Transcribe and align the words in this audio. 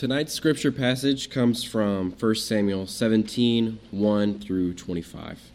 Tonight's 0.00 0.32
scripture 0.32 0.72
passage 0.72 1.28
comes 1.28 1.62
from 1.62 2.12
1 2.12 2.34
Samuel 2.36 2.86
17 2.86 3.78
1 3.90 4.38
through 4.38 4.72
25. 4.72 5.50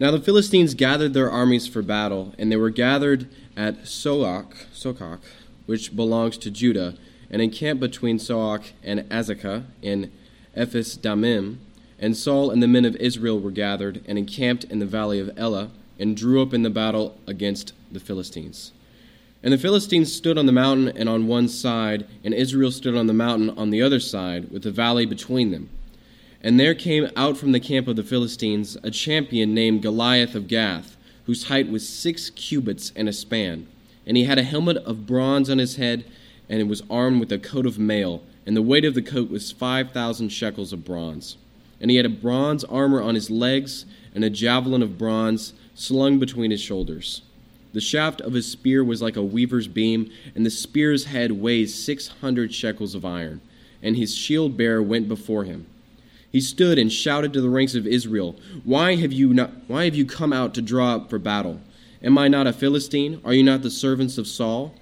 Now 0.00 0.10
the 0.10 0.18
Philistines 0.18 0.74
gathered 0.74 1.14
their 1.14 1.30
armies 1.30 1.68
for 1.68 1.82
battle, 1.82 2.34
and 2.36 2.50
they 2.50 2.56
were 2.56 2.68
gathered 2.68 3.28
at 3.56 3.86
Soach, 3.86 4.66
Sokach, 4.74 5.20
which 5.66 5.94
belongs 5.94 6.36
to 6.38 6.50
Judah, 6.50 6.96
and 7.30 7.40
encamped 7.40 7.80
between 7.80 8.18
Soach 8.18 8.72
and 8.82 9.08
Azekah 9.08 9.66
in 9.82 10.10
Ephes 10.56 10.98
Damim. 10.98 11.58
And 12.00 12.16
Saul 12.16 12.50
and 12.50 12.60
the 12.60 12.66
men 12.66 12.84
of 12.84 12.96
Israel 12.96 13.38
were 13.38 13.52
gathered 13.52 14.02
and 14.08 14.18
encamped 14.18 14.64
in 14.64 14.80
the 14.80 14.84
valley 14.84 15.20
of 15.20 15.30
Elah, 15.38 15.70
and 15.96 16.16
drew 16.16 16.42
up 16.42 16.52
in 16.52 16.64
the 16.64 16.70
battle 16.70 17.16
against 17.28 17.72
the 17.88 18.00
Philistines. 18.00 18.72
And 19.42 19.52
the 19.52 19.58
Philistines 19.58 20.12
stood 20.12 20.38
on 20.38 20.46
the 20.46 20.52
mountain 20.52 20.96
and 20.96 21.08
on 21.08 21.26
one 21.26 21.48
side, 21.48 22.06
and 22.22 22.32
Israel 22.32 22.70
stood 22.70 22.96
on 22.96 23.08
the 23.08 23.12
mountain 23.12 23.50
on 23.50 23.70
the 23.70 23.82
other 23.82 23.98
side, 23.98 24.50
with 24.50 24.62
the 24.62 24.70
valley 24.70 25.04
between 25.04 25.50
them. 25.50 25.68
And 26.42 26.58
there 26.58 26.74
came 26.74 27.10
out 27.16 27.36
from 27.36 27.52
the 27.52 27.60
camp 27.60 27.88
of 27.88 27.96
the 27.96 28.04
Philistines 28.04 28.76
a 28.82 28.90
champion 28.90 29.54
named 29.54 29.82
Goliath 29.82 30.34
of 30.34 30.48
Gath, 30.48 30.96
whose 31.26 31.44
height 31.44 31.70
was 31.70 31.88
six 31.88 32.30
cubits 32.30 32.92
and 32.94 33.08
a 33.08 33.12
span. 33.12 33.66
And 34.06 34.16
he 34.16 34.24
had 34.24 34.38
a 34.38 34.44
helmet 34.44 34.76
of 34.78 35.06
bronze 35.06 35.50
on 35.50 35.58
his 35.58 35.76
head, 35.76 36.04
and 36.48 36.60
it 36.60 36.68
was 36.68 36.82
armed 36.90 37.20
with 37.20 37.32
a 37.32 37.38
coat 37.38 37.66
of 37.66 37.78
mail, 37.78 38.22
and 38.44 38.56
the 38.56 38.62
weight 38.62 38.84
of 38.84 38.94
the 38.94 39.02
coat 39.02 39.30
was 39.30 39.52
five 39.52 39.92
thousand 39.92 40.30
shekels 40.30 40.72
of 40.72 40.84
bronze. 40.84 41.36
And 41.80 41.90
he 41.90 41.96
had 41.96 42.06
a 42.06 42.10
bronze 42.10 42.64
armor 42.64 43.00
on 43.00 43.14
his 43.14 43.30
legs, 43.30 43.86
and 44.14 44.24
a 44.24 44.30
javelin 44.30 44.82
of 44.82 44.98
bronze 44.98 45.52
slung 45.74 46.18
between 46.18 46.50
his 46.50 46.60
shoulders. 46.60 47.22
The 47.72 47.80
shaft 47.80 48.20
of 48.20 48.34
his 48.34 48.46
spear 48.46 48.84
was 48.84 49.00
like 49.00 49.16
a 49.16 49.22
weaver's 49.22 49.68
beam, 49.68 50.10
and 50.34 50.44
the 50.44 50.50
spear's 50.50 51.06
head 51.06 51.32
weighs 51.32 51.74
six 51.74 52.08
hundred 52.08 52.54
shekels 52.54 52.94
of 52.94 53.04
iron. 53.04 53.40
And 53.82 53.96
his 53.96 54.14
shield 54.14 54.56
bearer 54.56 54.82
went 54.82 55.08
before 55.08 55.44
him. 55.44 55.66
He 56.30 56.40
stood 56.40 56.78
and 56.78 56.90
shouted 56.90 57.32
to 57.32 57.40
the 57.40 57.50
ranks 57.50 57.74
of 57.74 57.86
Israel, 57.86 58.36
Why 58.64 58.96
have 58.96 59.12
you 59.12 59.34
not 59.34 59.50
why 59.68 59.84
have 59.84 59.94
you 59.94 60.06
come 60.06 60.32
out 60.32 60.54
to 60.54 60.62
draw 60.62 60.96
up 60.96 61.10
for 61.10 61.18
battle? 61.18 61.60
Am 62.02 62.16
I 62.18 62.28
not 62.28 62.46
a 62.46 62.52
Philistine? 62.52 63.20
Are 63.24 63.34
you 63.34 63.42
not 63.42 63.62
the 63.62 63.70
servants 63.70 64.18
of 64.18 64.26
Saul? 64.26 64.74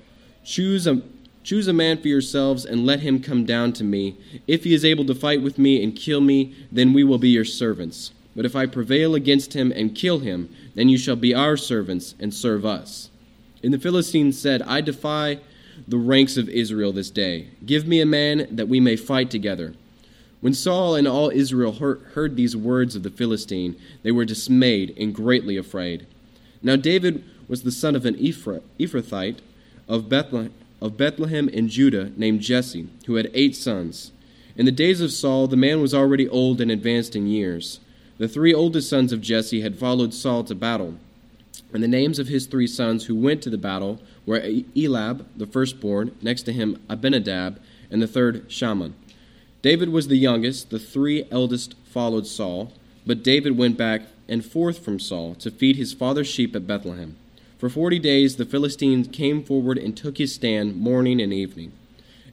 Choose 0.45 0.87
a 0.87 1.03
choose 1.43 1.67
a 1.69 1.73
man 1.73 2.01
for 2.01 2.09
yourselves 2.09 2.65
and 2.65 2.87
let 2.87 3.01
him 3.01 3.21
come 3.21 3.45
down 3.45 3.73
to 3.75 3.85
me. 3.85 4.17
If 4.47 4.65
he 4.65 4.75
is 4.75 4.85
able 4.85 5.05
to 5.07 5.15
fight 5.15 5.43
with 5.43 5.59
me 5.59 5.83
and 5.83 5.97
kill 5.97 6.21
me, 6.21 6.55
then 6.71 6.93
we 6.93 7.03
will 7.03 7.19
be 7.19 7.31
your 7.31 7.45
servants. 7.45 8.13
But 8.35 8.45
if 8.45 8.55
I 8.55 8.67
prevail 8.67 9.15
against 9.15 9.55
him 9.55 9.73
and 9.73 9.95
kill 9.95 10.21
him, 10.21 10.55
then 10.75 10.89
you 10.89 10.97
shall 10.97 11.17
be 11.17 11.35
our 11.35 11.57
servants 11.57 12.15
and 12.21 12.33
serve 12.33 12.65
us. 12.65 13.11
And 13.63 13.73
the 13.73 13.79
Philistines 13.79 14.39
said, 14.39 14.63
I 14.63 14.81
defy 14.81 15.41
the 15.87 15.99
ranks 15.99 16.37
of 16.37 16.49
Israel 16.49 16.93
this 16.93 17.11
day. 17.11 17.49
Give 17.67 17.87
me 17.87 18.01
a 18.01 18.07
man 18.07 18.47
that 18.51 18.69
we 18.69 18.81
may 18.81 18.97
fight 18.97 19.31
together. 19.31 19.75
When 20.41 20.55
Saul 20.55 20.95
and 20.95 21.07
all 21.07 21.31
Israel 21.31 21.73
heard 21.73 22.37
these 22.37 22.57
words 22.57 22.97
of 22.97 23.03
the 23.03 23.11
Philistine, 23.11 23.77
they 24.03 24.11
were 24.11 24.25
dismayed 24.25 24.95
and 24.97 25.15
greatly 25.15 25.57
afraid. 25.57 26.07
Now 26.63 26.77
David 26.77 27.25
was 27.49 27.63
the 27.63 27.73
son 27.73 27.95
of 27.95 28.07
an 28.07 28.15
Ephrathite 28.15 29.39
of 29.89 30.09
Bethlehem, 30.09 30.55
of 30.81 30.97
Bethlehem 30.97 31.49
in 31.49 31.69
Judah 31.69 32.11
named 32.17 32.41
Jesse, 32.41 32.89
who 33.07 33.17
had 33.17 33.31
eight 33.35 33.55
sons. 33.55 34.13
In 34.57 34.65
the 34.65 34.73
days 34.73 35.01
of 35.01 35.13
Saul, 35.13 35.47
the 35.47 35.57
man 35.57 35.83
was 35.83 35.93
already 35.93 36.29
old 36.29 36.61
and 36.61 36.71
advanced 36.71 37.15
in 37.15 37.27
years. 37.27 37.81
The 38.21 38.29
three 38.29 38.53
oldest 38.53 38.91
sons 38.91 39.15
of 39.15 39.23
Jesse 39.23 39.63
had 39.63 39.79
followed 39.79 40.13
Saul 40.13 40.45
to 40.45 40.55
battle. 40.55 40.97
And 41.73 41.83
the 41.83 41.89
names 41.89 42.19
of 42.19 42.29
his 42.29 42.45
three 42.45 42.67
sons 42.67 43.07
who 43.07 43.17
went 43.17 43.41
to 43.43 43.49
the 43.49 43.57
battle 43.57 43.99
were 44.27 44.43
Eliab, 44.77 45.27
the 45.35 45.47
firstborn, 45.47 46.15
next 46.21 46.43
to 46.43 46.53
him 46.53 46.83
Abinadab, 46.91 47.59
and 47.91 48.03
the 48.03 48.07
third 48.07 48.45
Shammah. 48.53 48.91
David 49.63 49.89
was 49.89 50.09
the 50.09 50.19
youngest, 50.19 50.69
the 50.69 50.79
three 50.79 51.25
eldest 51.31 51.75
followed 51.87 52.27
Saul, 52.27 52.75
but 53.07 53.23
David 53.23 53.57
went 53.57 53.79
back 53.79 54.03
and 54.29 54.45
forth 54.45 54.81
from 54.81 55.01
Saul 55.01 55.35
to 55.37 55.51
feed 55.51 55.77
his 55.77 55.95
father's 55.95 56.29
sheep 56.29 56.55
at 56.55 56.67
Bethlehem. 56.67 57.17
For 57.57 57.71
forty 57.71 57.99
days 57.99 58.37
the 58.37 58.45
Philistines 58.45 59.09
came 59.11 59.43
forward 59.43 59.79
and 59.79 59.97
took 59.97 60.19
his 60.19 60.35
stand 60.35 60.77
morning 60.77 61.23
and 61.23 61.33
evening. 61.33 61.73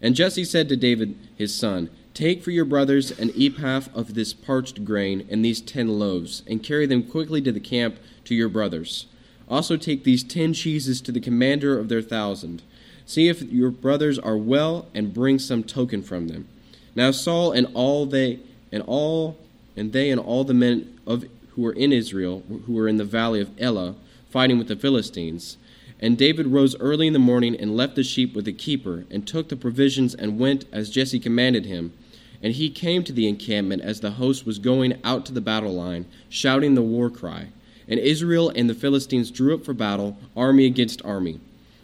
And 0.01 0.15
Jesse 0.15 0.43
said 0.43 0.67
to 0.67 0.75
David 0.75 1.17
his 1.37 1.55
son, 1.55 1.89
Take 2.17 2.41
for 2.41 2.49
your 2.49 2.65
brothers 2.65 3.11
an 3.19 3.31
ephah 3.37 3.91
of 3.93 4.15
this 4.15 4.33
parched 4.33 4.83
grain 4.83 5.27
and 5.29 5.45
these 5.45 5.61
ten 5.61 5.99
loaves, 5.99 6.41
and 6.47 6.63
carry 6.63 6.87
them 6.87 7.03
quickly 7.03 7.43
to 7.43 7.51
the 7.51 7.59
camp 7.59 7.99
to 8.25 8.33
your 8.33 8.49
brothers. 8.49 9.05
Also 9.47 9.77
take 9.77 10.03
these 10.03 10.23
ten 10.23 10.51
cheeses 10.51 10.99
to 11.01 11.11
the 11.11 11.19
commander 11.19 11.77
of 11.77 11.89
their 11.89 12.01
thousand. 12.01 12.63
See 13.05 13.27
if 13.27 13.43
your 13.43 13.69
brothers 13.69 14.17
are 14.17 14.35
well, 14.35 14.87
and 14.95 15.13
bring 15.13 15.37
some 15.37 15.63
token 15.63 16.01
from 16.01 16.27
them. 16.27 16.47
Now 16.95 17.11
Saul 17.11 17.51
and 17.51 17.67
all 17.75 18.07
they 18.07 18.39
and 18.71 18.81
all 18.87 19.37
and 19.75 19.93
they 19.93 20.09
and 20.09 20.19
all 20.19 20.43
the 20.43 20.55
men 20.55 20.97
of 21.05 21.23
who 21.49 21.61
were 21.61 21.73
in 21.73 21.93
Israel, 21.93 22.41
who 22.65 22.73
were 22.73 22.87
in 22.87 22.97
the 22.97 23.05
valley 23.05 23.41
of 23.41 23.51
Elah, 23.61 23.93
fighting 24.27 24.57
with 24.57 24.69
the 24.69 24.75
Philistines. 24.75 25.57
And 25.99 26.17
David 26.17 26.47
rose 26.47 26.75
early 26.79 27.05
in 27.05 27.13
the 27.13 27.19
morning 27.19 27.55
and 27.55 27.77
left 27.77 27.95
the 27.95 28.03
sheep 28.03 28.33
with 28.33 28.45
the 28.45 28.53
keeper, 28.53 29.05
and 29.11 29.27
took 29.27 29.49
the 29.49 29.55
provisions 29.55 30.15
and 30.15 30.39
went 30.39 30.65
as 30.71 30.89
Jesse 30.89 31.19
commanded 31.19 31.67
him. 31.67 31.93
And 32.41 32.53
he 32.53 32.69
came 32.69 33.03
to 33.03 33.13
the 33.13 33.27
encampment 33.27 33.81
as 33.81 33.99
the 33.99 34.11
host 34.11 34.45
was 34.45 34.59
going 34.59 34.99
out 35.03 35.25
to 35.25 35.33
the 35.33 35.41
battle 35.41 35.73
line, 35.73 36.05
shouting 36.29 36.75
the 36.75 36.81
war 36.81 37.09
cry. 37.09 37.47
And 37.87 37.99
Israel 37.99 38.51
and 38.55 38.69
the 38.69 38.75
Philistines 38.75 39.31
drew 39.31 39.55
up 39.55 39.65
for 39.65 39.73
battle, 39.73 40.17
army 40.35 40.65
against 40.65 41.03
army. 41.05 41.39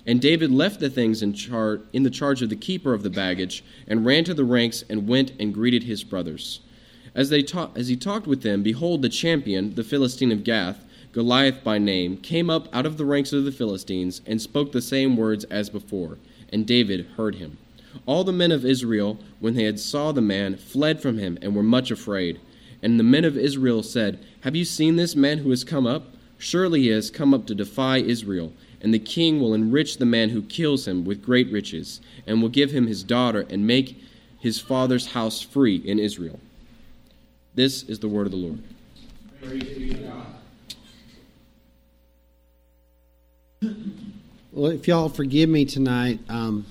And 0.06 0.20
David 0.20 0.52
left 0.52 0.80
the 0.80 0.90
things 0.90 1.22
in, 1.22 1.34
char- 1.34 1.80
in 1.94 2.04
the 2.04 2.10
charge 2.10 2.42
of 2.42 2.50
the 2.50 2.56
keeper 2.56 2.94
of 2.94 3.04
the 3.04 3.10
baggage, 3.10 3.64
and 3.88 4.06
ran 4.06 4.26
to 4.26 4.34
the 4.34 4.44
ranks, 4.44 4.84
and 4.90 5.08
went 5.08 5.32
and 5.40 5.54
greeted 5.54 5.84
his 5.84 6.04
brothers. 6.04 6.60
As, 7.16 7.30
they 7.30 7.42
ta- 7.42 7.72
as 7.76 7.88
he 7.88 7.96
talked 7.96 8.28
with 8.28 8.42
them, 8.42 8.64
behold, 8.64 9.02
the 9.02 9.10
champion, 9.10 9.76
the 9.76 9.84
Philistine 9.84 10.32
of 10.32 10.44
Gath, 10.44 10.84
Goliath 11.14 11.64
by 11.64 11.78
name, 11.78 12.18
came 12.18 12.50
up 12.50 12.68
out 12.76 12.86
of 12.86 12.98
the 12.98 13.06
ranks 13.06 13.32
of 13.32 13.46
the 13.46 13.52
Philistines, 13.52 14.22
and 14.26 14.42
spoke 14.42 14.72
the 14.72 14.82
same 14.82 15.16
words 15.16 15.46
as 15.46 15.70
before. 15.70 16.18
And 16.52 16.68
David 16.68 17.06
heard 17.16 17.36
him. 17.36 17.58
All 18.06 18.24
the 18.24 18.32
men 18.32 18.52
of 18.52 18.66
Israel, 18.66 19.20
when 19.40 19.54
they 19.54 19.64
had 19.64 19.80
saw 19.80 20.12
the 20.12 20.22
man, 20.22 20.58
fled 20.58 21.02
from 21.02 21.18
him 21.18 21.38
and 21.42 21.56
were 21.56 21.64
much 21.64 21.92
afraid. 21.92 22.40
And 22.82 23.00
the 23.00 23.04
men 23.04 23.24
of 23.24 23.38
Israel 23.38 23.84
said, 23.84 24.20
Have 24.42 24.56
you 24.56 24.66
seen 24.66 24.96
this 24.96 25.16
man 25.16 25.40
who 25.40 25.50
has 25.52 25.64
come 25.64 25.88
up? 25.88 26.08
Surely 26.38 26.82
he 26.82 26.88
has 26.90 27.10
come 27.10 27.34
up 27.34 27.46
to 27.48 27.56
defy 27.56 27.98
Israel. 27.98 28.52
And 28.82 28.94
the 28.94 29.00
king 29.00 29.40
will 29.40 29.54
enrich 29.54 29.98
the 29.98 30.06
man 30.06 30.30
who 30.30 30.42
kills 30.42 30.86
him 30.88 31.06
with 31.06 31.24
great 31.24 31.50
riches, 31.50 32.02
and 32.28 32.42
will 32.42 32.50
give 32.50 32.72
him 32.72 32.88
his 32.88 33.02
daughter, 33.04 33.46
and 33.50 33.66
make 33.66 33.98
his 34.40 34.60
father's 34.60 35.14
house 35.14 35.42
free 35.42 35.78
in 35.78 36.00
Israel. 36.00 36.40
This 37.56 37.84
is 37.84 38.00
the 38.00 38.10
word 38.10 38.26
of 38.26 38.32
the 38.32 38.38
Lord. 38.38 38.60
Well, 44.52 44.72
if 44.72 44.88
y'all 44.88 45.08
forgive 45.08 45.50
me 45.50 45.64
tonight, 45.64 46.20
um, 46.28 46.66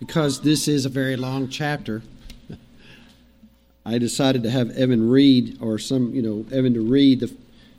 because 0.00 0.40
this 0.40 0.66
is 0.66 0.84
a 0.84 0.88
very 0.88 1.14
long 1.14 1.48
chapter, 1.48 2.02
I 3.84 3.98
decided 3.98 4.42
to 4.42 4.50
have 4.50 4.70
Evan 4.70 5.08
read, 5.08 5.58
or 5.60 5.78
some, 5.78 6.12
you 6.14 6.22
know, 6.22 6.44
Evan 6.50 6.74
to 6.74 6.80
read 6.80 7.20
the 7.20 7.32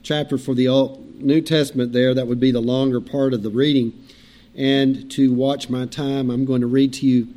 chapter 0.04 0.38
for 0.38 0.56
the 0.56 0.68
Old, 0.68 1.22
New 1.22 1.42
Testament 1.42 1.94
there. 1.94 2.14
That 2.14 2.28
would 2.28 2.40
be 2.40 2.52
the 2.52 2.62
longer 2.62 3.02
part 3.02 3.34
of 3.34 3.44
the 3.44 3.50
reading. 3.50 3.94
And 4.56 5.10
to 5.12 5.34
watch 5.34 5.70
my 5.70 5.86
time, 5.86 6.30
I'm 6.30 6.46
going 6.46 6.62
to 6.62 6.68
read 6.68 6.94
to 6.94 7.06
you 7.06 7.28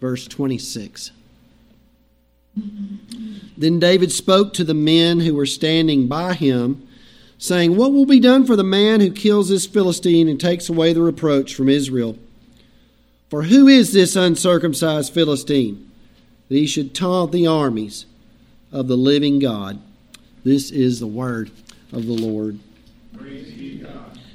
verse 0.00 0.26
26. 0.26 1.10
Then 3.56 3.78
David 3.78 4.12
spoke 4.12 4.52
to 4.54 4.64
the 4.64 4.74
men 4.74 5.20
who 5.20 5.34
were 5.34 5.46
standing 5.46 6.06
by 6.06 6.34
him, 6.34 6.86
saying, 7.38 7.76
What 7.76 7.92
will 7.92 8.06
be 8.06 8.20
done 8.20 8.44
for 8.44 8.56
the 8.56 8.64
man 8.64 9.00
who 9.00 9.10
kills 9.10 9.48
this 9.48 9.66
Philistine 9.66 10.28
and 10.28 10.40
takes 10.40 10.68
away 10.68 10.92
the 10.92 11.02
reproach 11.02 11.54
from 11.54 11.68
Israel? 11.68 12.18
For 13.32 13.44
who 13.44 13.66
is 13.66 13.94
this 13.94 14.14
uncircumcised 14.14 15.14
Philistine 15.14 15.90
that 16.50 16.54
he 16.54 16.66
should 16.66 16.94
taunt 16.94 17.32
the 17.32 17.46
armies 17.46 18.04
of 18.70 18.88
the 18.88 18.96
living 18.98 19.38
God? 19.38 19.80
This 20.44 20.70
is 20.70 21.00
the 21.00 21.06
word 21.06 21.50
of 21.92 22.04
the 22.04 22.12
Lord. 22.12 22.58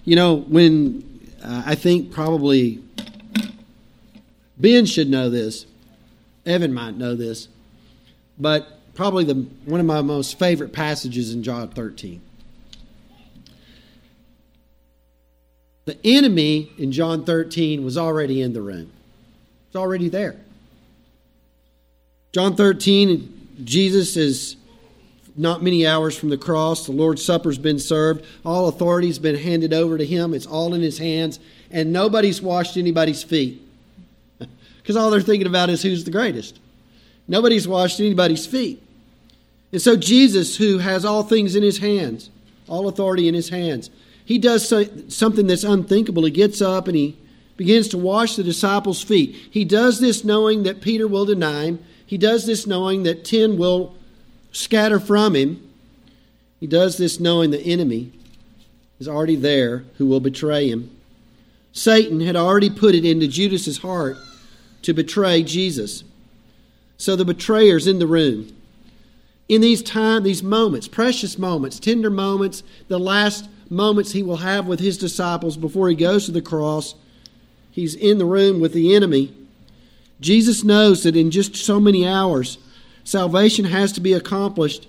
You 0.04 0.16
know, 0.16 0.38
when 0.38 1.22
uh, 1.44 1.62
I 1.64 1.76
think 1.76 2.12
probably 2.12 2.84
Ben 4.58 4.88
should 4.88 5.12
know 5.12 5.30
this, 5.30 5.68
Evan 6.48 6.74
might 6.74 6.98
know 6.98 7.14
this, 7.14 7.50
but 8.40 8.80
probably 8.96 9.26
the 9.26 9.46
one 9.66 9.80
of 9.80 9.86
my 9.86 10.02
most 10.02 10.40
favorite 10.40 10.74
passages 10.74 11.32
in 11.36 11.44
John 11.44 11.70
13. 11.70 12.20
The 15.88 15.98
enemy 16.04 16.74
in 16.78 16.92
John 16.92 17.24
13 17.24 17.82
was 17.86 17.98
already 17.98 18.42
in 18.42 18.52
the 18.52 18.62
room. 18.62 18.92
It's 19.68 19.76
already 19.76 20.10
there. 20.10 20.36
John 22.32 22.56
13, 22.56 23.58
Jesus 23.64 24.18
is 24.18 24.56
not 25.36 25.62
many 25.62 25.86
hours 25.86 26.18
from 26.18 26.30
the 26.30 26.38
cross. 26.38 26.86
The 26.86 26.92
Lord's 26.92 27.24
Supper's 27.24 27.58
been 27.58 27.80
served. 27.80 28.26
All 28.44 28.68
authority's 28.68 29.20
been 29.20 29.36
handed 29.36 29.74
over 29.74 29.98
to 29.98 30.06
him. 30.06 30.34
It's 30.34 30.46
all 30.46 30.74
in 30.74 30.82
his 30.82 30.98
hands. 30.98 31.40
And 31.70 31.94
nobody's 31.94 32.42
washed 32.42 32.76
anybody's 32.78 33.24
feet. 33.24 33.62
because 34.78 34.96
all 34.96 35.12
they're 35.12 35.22
thinking 35.22 35.48
about 35.48 35.70
is 35.70 35.84
who's 35.84 36.04
the 36.04 36.12
greatest. 36.12 36.60
Nobody's 37.28 37.68
washed 37.68 38.00
anybody's 38.00 38.46
feet. 38.46 38.82
And 39.72 39.82
so 39.82 39.96
Jesus, 39.96 40.56
who 40.58 40.80
has 40.80 41.06
all 41.06 41.24
things 41.24 41.56
in 41.56 41.62
his 41.62 41.78
hands, 41.78 42.30
all 42.68 42.88
authority 42.88 43.28
in 43.28 43.34
his 43.34 43.50
hands, 43.50 43.90
he 44.26 44.38
does 44.38 44.68
something 45.14 45.48
that's 45.48 45.64
unthinkable. 45.64 46.26
He 46.26 46.32
gets 46.32 46.62
up 46.62 46.88
and 46.88 46.96
he 46.96 47.18
begins 47.58 47.88
to 47.90 47.98
wash 47.98 48.36
the 48.36 48.44
disciples' 48.44 49.04
feet. 49.04 49.36
He 49.52 49.66
does 49.66 50.00
this 50.00 50.24
knowing 50.24 50.64
that 50.64 50.82
Peter 50.82 51.08
will 51.08 51.26
deny 51.26 51.66
him. 51.66 51.80
He 52.06 52.18
does 52.18 52.46
this 52.46 52.66
knowing 52.66 53.04
that 53.04 53.26
10 53.26 53.58
will 53.58 53.96
scatter 54.52 55.00
from 55.00 55.36
him. 55.36 55.68
He 56.60 56.68
does 56.68 56.98
this 56.98 57.20
knowing 57.20 57.52
the 57.52 57.60
enemy 57.60 58.12
is 59.00 59.08
already 59.08 59.36
there 59.36 59.84
who 59.98 60.06
will 60.06 60.20
betray 60.20 60.70
him. 60.70 60.96
Satan 61.72 62.22
had 62.22 62.36
already 62.36 62.70
put 62.70 62.96
it 62.96 63.06
into 63.06 63.28
Judas's 63.28 63.80
heart 63.80 64.18
to 64.84 64.94
betray 64.94 65.44
Jesus. 65.44 66.04
So 66.98 67.16
the 67.16 67.26
betrayer's 67.26 67.88
in 67.88 68.00
the 68.00 68.08
room. 68.08 68.56
In 69.48 69.62
these 69.62 69.84
time, 69.84 70.24
these 70.24 70.44
moments, 70.44 70.88
precious 70.88 71.38
moments, 71.38 71.80
tender 71.80 72.10
moments, 72.10 72.64
the 72.88 73.00
last 73.00 73.48
moments 73.70 74.12
he 74.12 74.24
will 74.24 74.38
have 74.38 74.68
with 74.68 74.80
his 74.80 74.98
disciples 74.98 75.58
before 75.58 75.90
he 75.90 75.96
goes 75.96 76.26
to 76.26 76.32
the 76.32 76.42
cross, 76.42 76.96
he's 77.78 77.94
in 77.94 78.18
the 78.18 78.26
room 78.26 78.60
with 78.60 78.74
the 78.74 78.96
enemy. 78.96 79.32
Jesus 80.20 80.64
knows 80.64 81.04
that 81.04 81.16
in 81.16 81.30
just 81.30 81.56
so 81.56 81.80
many 81.80 82.08
hours, 82.08 82.58
salvation 83.04 83.66
has 83.66 83.92
to 83.92 84.02
be 84.02 84.14
accomplished 84.14 84.88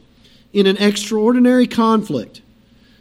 in 0.54 0.66
an 0.66 0.78
extraordinary 0.78 1.66
conflict. 1.66 2.40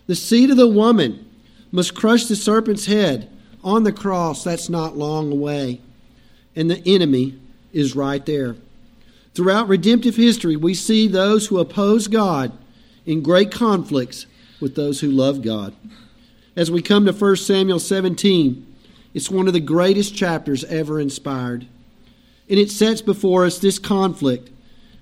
The 0.06 0.16
seed 0.16 0.52
of 0.52 0.58
the 0.58 0.68
woman 0.68 1.26
must 1.72 1.96
crush 1.96 2.26
the 2.26 2.36
serpent's 2.36 2.88
head 2.88 3.30
on 3.64 3.84
the 3.86 3.94
cross. 3.94 4.44
That's 4.44 4.68
not 4.68 4.98
long 4.98 5.32
away. 5.32 5.80
And 6.54 6.70
the 6.70 6.84
enemy 6.86 7.40
is 7.72 7.96
right 7.96 8.26
there. 8.26 8.58
Throughout 9.36 9.70
redemptive 9.70 10.18
history, 10.18 10.58
we 10.58 10.74
see 10.74 11.08
those 11.08 11.48
who 11.48 11.60
oppose 11.60 12.10
God 12.10 12.52
in 13.06 13.22
great 13.22 13.52
conflicts 13.52 14.26
with 14.60 14.76
those 14.76 15.00
who 15.00 15.10
love 15.10 15.42
God. 15.42 15.74
As 16.58 16.70
we 16.70 16.82
come 16.82 17.06
to 17.06 17.14
1 17.14 17.36
Samuel 17.38 17.80
17, 17.80 18.66
it's 19.18 19.32
one 19.32 19.48
of 19.48 19.54
the 19.54 19.60
greatest 19.60 20.16
chapters 20.16 20.64
ever 20.66 21.00
inspired. 21.00 21.66
And 22.48 22.60
it 22.60 22.70
sets 22.70 23.02
before 23.02 23.46
us 23.46 23.58
this 23.58 23.80
conflict 23.80 24.52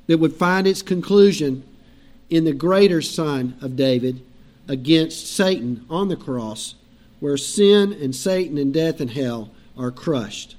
that 0.08 0.20
would 0.20 0.32
find 0.32 0.66
its 0.66 0.82
conclusion 0.82 1.66
in 2.30 2.46
the 2.46 2.54
greater 2.54 3.02
Son 3.02 3.58
of 3.62 3.76
David 3.76 4.22
against 4.70 5.36
Satan 5.36 5.86
on 5.90 6.08
the 6.08 6.16
cross, 6.16 6.76
where 7.20 7.36
sin 7.36 7.92
and 7.92 8.16
Satan 8.16 8.58
and 8.58 8.74
death 8.74 9.02
and 9.02 9.12
hell 9.12 9.50
are 9.78 9.92
crushed. 9.92 10.56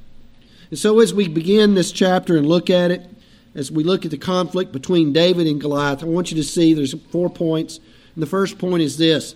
And 0.69 0.79
so, 0.79 1.00
as 1.00 1.14
we 1.14 1.26
begin 1.26 1.75
this 1.75 1.93
chapter 1.93 2.37
and 2.37 2.47
look 2.47 2.69
at 2.69 2.91
it, 2.91 3.08
as 3.55 3.73
we 3.73 3.85
look 3.85 4.05
at 4.05 4.11
the 4.11 4.19
conflict 4.19 4.70
between 4.70 5.14
David 5.14 5.47
and 5.47 5.58
Goliath, 5.58 6.03
I 6.03 6.06
want 6.08 6.31
you 6.31 6.37
to 6.37 6.44
see 6.44 6.75
there's 6.75 6.93
four 7.11 7.31
points. 7.31 7.81
And 8.14 8.23
the 8.23 8.26
first 8.26 8.58
point 8.58 8.82
is 8.82 8.99
this 8.99 9.35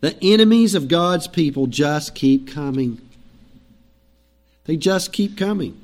the 0.00 0.16
enemies 0.22 0.74
of 0.74 0.88
God's 0.88 1.26
people 1.26 1.66
just 1.66 2.14
keep 2.14 2.48
coming. 2.48 3.00
They 4.64 4.76
just 4.76 5.12
keep 5.12 5.36
coming. 5.36 5.80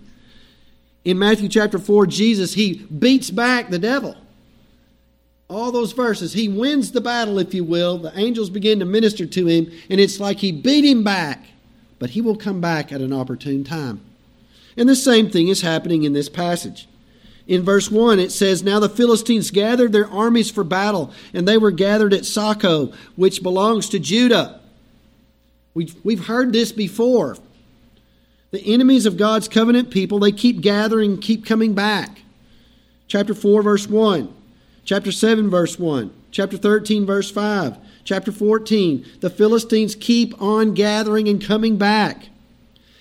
In 1.04 1.18
Matthew 1.18 1.48
chapter 1.48 1.78
4, 1.78 2.06
Jesus, 2.06 2.54
he 2.54 2.74
beats 2.74 3.30
back 3.30 3.70
the 3.70 3.78
devil 3.78 4.16
all 5.48 5.70
those 5.70 5.92
verses. 5.92 6.32
He 6.32 6.48
wins 6.48 6.92
the 6.92 7.00
battle, 7.00 7.38
if 7.38 7.54
you 7.54 7.64
will. 7.64 7.98
The 7.98 8.18
angels 8.18 8.50
begin 8.50 8.78
to 8.80 8.84
minister 8.84 9.26
to 9.26 9.46
him, 9.46 9.70
and 9.90 10.00
it's 10.00 10.20
like 10.20 10.38
he 10.38 10.52
beat 10.52 10.84
him 10.84 11.04
back, 11.04 11.44
but 11.98 12.10
he 12.10 12.20
will 12.20 12.36
come 12.36 12.60
back 12.60 12.92
at 12.92 13.00
an 13.00 13.12
opportune 13.12 13.64
time. 13.64 14.00
And 14.76 14.88
the 14.88 14.96
same 14.96 15.30
thing 15.30 15.48
is 15.48 15.60
happening 15.60 16.02
in 16.02 16.12
this 16.12 16.28
passage. 16.28 16.88
In 17.46 17.62
verse 17.62 17.90
1, 17.90 18.18
it 18.18 18.32
says, 18.32 18.62
Now 18.62 18.80
the 18.80 18.88
Philistines 18.88 19.50
gathered 19.50 19.92
their 19.92 20.08
armies 20.08 20.50
for 20.50 20.64
battle, 20.64 21.12
and 21.34 21.46
they 21.46 21.58
were 21.58 21.70
gathered 21.70 22.14
at 22.14 22.22
Socoh, 22.22 22.94
which 23.16 23.42
belongs 23.42 23.88
to 23.90 23.98
Judah. 23.98 24.60
We've, 25.74 25.94
we've 26.04 26.26
heard 26.26 26.52
this 26.52 26.72
before. 26.72 27.36
The 28.50 28.72
enemies 28.72 29.04
of 29.04 29.16
God's 29.16 29.48
covenant 29.48 29.90
people, 29.90 30.20
they 30.20 30.32
keep 30.32 30.60
gathering, 30.60 31.18
keep 31.18 31.44
coming 31.44 31.74
back. 31.74 32.22
Chapter 33.08 33.34
4, 33.34 33.62
verse 33.62 33.88
1. 33.88 34.32
Chapter 34.84 35.12
7, 35.12 35.50
verse 35.50 35.78
1. 35.78 36.12
Chapter 36.30 36.56
13, 36.56 37.04
verse 37.04 37.30
5. 37.30 37.76
Chapter 38.04 38.32
14, 38.32 39.04
the 39.20 39.30
Philistines 39.30 39.94
keep 39.94 40.40
on 40.40 40.74
gathering 40.74 41.28
and 41.28 41.42
coming 41.42 41.76
back. 41.76 42.28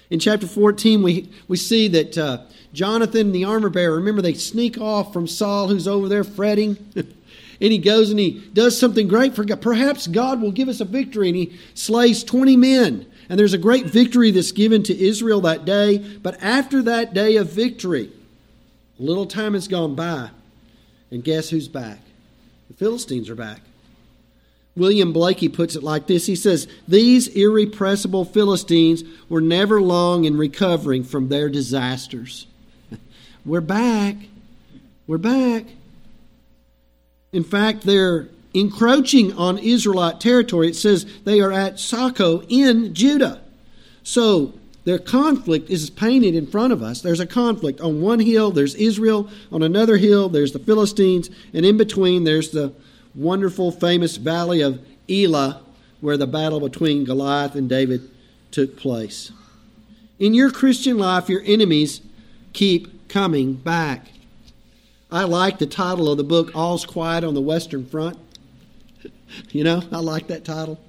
In 0.10 0.20
chapter 0.20 0.48
14, 0.48 1.02
we, 1.02 1.30
we 1.48 1.58
see 1.58 1.88
that 1.90 2.18
uh, 2.18 2.44
Jonathan, 2.74 3.32
the 3.32 3.46
armor 3.46 3.70
bearer, 3.70 3.96
remember 3.96 4.22
they 4.22 4.34
sneak 4.34 4.80
off 4.80 5.14
from 5.14 5.28
Saul, 5.28 5.68
who's 5.68 5.88
over 5.88 6.10
there 6.10 6.24
fretting. 6.24 6.78
and 6.96 7.14
he 7.60 7.78
goes 7.78 8.10
and 8.10 8.20
he 8.20 8.44
does 8.54 8.78
something 8.78 9.08
great 9.08 9.36
for 9.36 9.46
God. 9.46 9.62
Perhaps 9.62 10.08
God 10.08 10.42
will 10.42 10.52
give 10.52 10.68
us 10.68 10.82
a 10.82 10.86
victory. 10.86 11.30
And 11.30 11.38
he 11.38 11.60
slays 11.76 12.24
20 12.24 12.58
men. 12.58 13.06
And 13.30 13.40
there's 13.40 13.54
a 13.54 13.60
great 13.60 13.86
victory 13.86 14.32
that's 14.32 14.52
given 14.52 14.84
to 14.84 15.00
Israel 15.00 15.42
that 15.42 15.66
day. 15.66 16.00
But 16.00 16.42
after 16.42 16.82
that 16.82 17.14
day 17.14 17.38
of 17.38 17.52
victory, 17.52 18.12
a 19.00 19.04
little 19.04 19.28
time 19.28 19.54
has 19.54 19.68
gone 19.68 19.96
by. 19.96 20.32
And 21.12 21.24
guess 21.24 21.50
who's 21.50 21.68
back? 21.68 22.00
The 22.70 22.74
Philistines 22.74 23.30
are 23.30 23.36
back. 23.36 23.62
William 24.76 25.14
Blaikie 25.14 25.54
puts 25.54 25.76
it 25.76 25.84
like 25.84 26.08
this 26.08 26.26
He 26.26 26.36
says, 26.36 26.68
These 26.88 27.28
irrepressible 27.28 28.26
Philistines 28.26 29.04
were 29.30 29.42
never 29.42 29.80
long 29.80 30.26
in 30.26 30.38
recovering 30.38 31.04
from 31.04 31.30
their 31.30 31.50
disasters. 31.50 32.48
We're 33.46 33.62
back. 33.62 34.16
We're 35.06 35.18
back. 35.18 35.66
In 37.34 37.44
fact, 37.44 37.82
they're 37.82 38.30
encroaching 38.54 39.34
on 39.34 39.58
Israelite 39.58 40.22
territory. 40.22 40.70
It 40.70 40.78
says 40.78 41.06
they 41.26 41.42
are 41.42 41.52
at 41.52 41.74
Socoh 41.76 42.46
in 42.48 42.94
Judah. 42.94 43.42
So 44.02 44.54
their 44.86 45.00
conflict 45.00 45.70
is 45.70 45.90
painted 45.90 46.36
in 46.36 46.48
front 46.48 46.72
of 46.72 46.82
us. 46.82 47.02
There's 47.02 47.20
a 47.20 47.28
conflict. 47.28 47.82
On 47.82 48.00
one 48.00 48.22
hill, 48.22 48.52
there's 48.52 48.76
Israel. 48.76 49.30
On 49.52 49.62
another 49.62 49.98
hill, 49.98 50.30
there's 50.30 50.54
the 50.54 50.60
Philistines. 50.60 51.30
And 51.54 51.66
in 51.66 51.76
between, 51.76 52.24
there's 52.24 52.52
the 52.52 52.74
wonderful, 53.14 53.72
famous 53.72 54.16
valley 54.16 54.62
of 54.62 54.80
Elah, 55.10 55.62
where 56.00 56.18
the 56.18 56.28
battle 56.28 56.62
between 56.62 57.04
Goliath 57.04 57.56
and 57.56 57.68
David 57.68 58.10
took 58.52 58.78
place. 58.78 59.34
In 60.18 60.34
your 60.34 60.50
Christian 60.50 60.98
life, 60.98 61.28
your 61.28 61.42
enemies 61.46 62.00
keep 62.54 62.93
coming 63.14 63.54
back. 63.54 64.08
I 65.12 65.26
like 65.26 65.60
the 65.60 65.68
title 65.68 66.10
of 66.10 66.18
the 66.18 66.24
book, 66.24 66.52
All's 66.56 66.86
Quiet 66.86 67.24
on 67.24 67.36
the 67.36 67.42
Western 67.42 67.86
Front. 67.86 68.18
you 69.52 69.64
know, 69.64 69.84
I 69.92 70.00
like 70.00 70.28
that 70.28 70.44
title. 70.44 70.80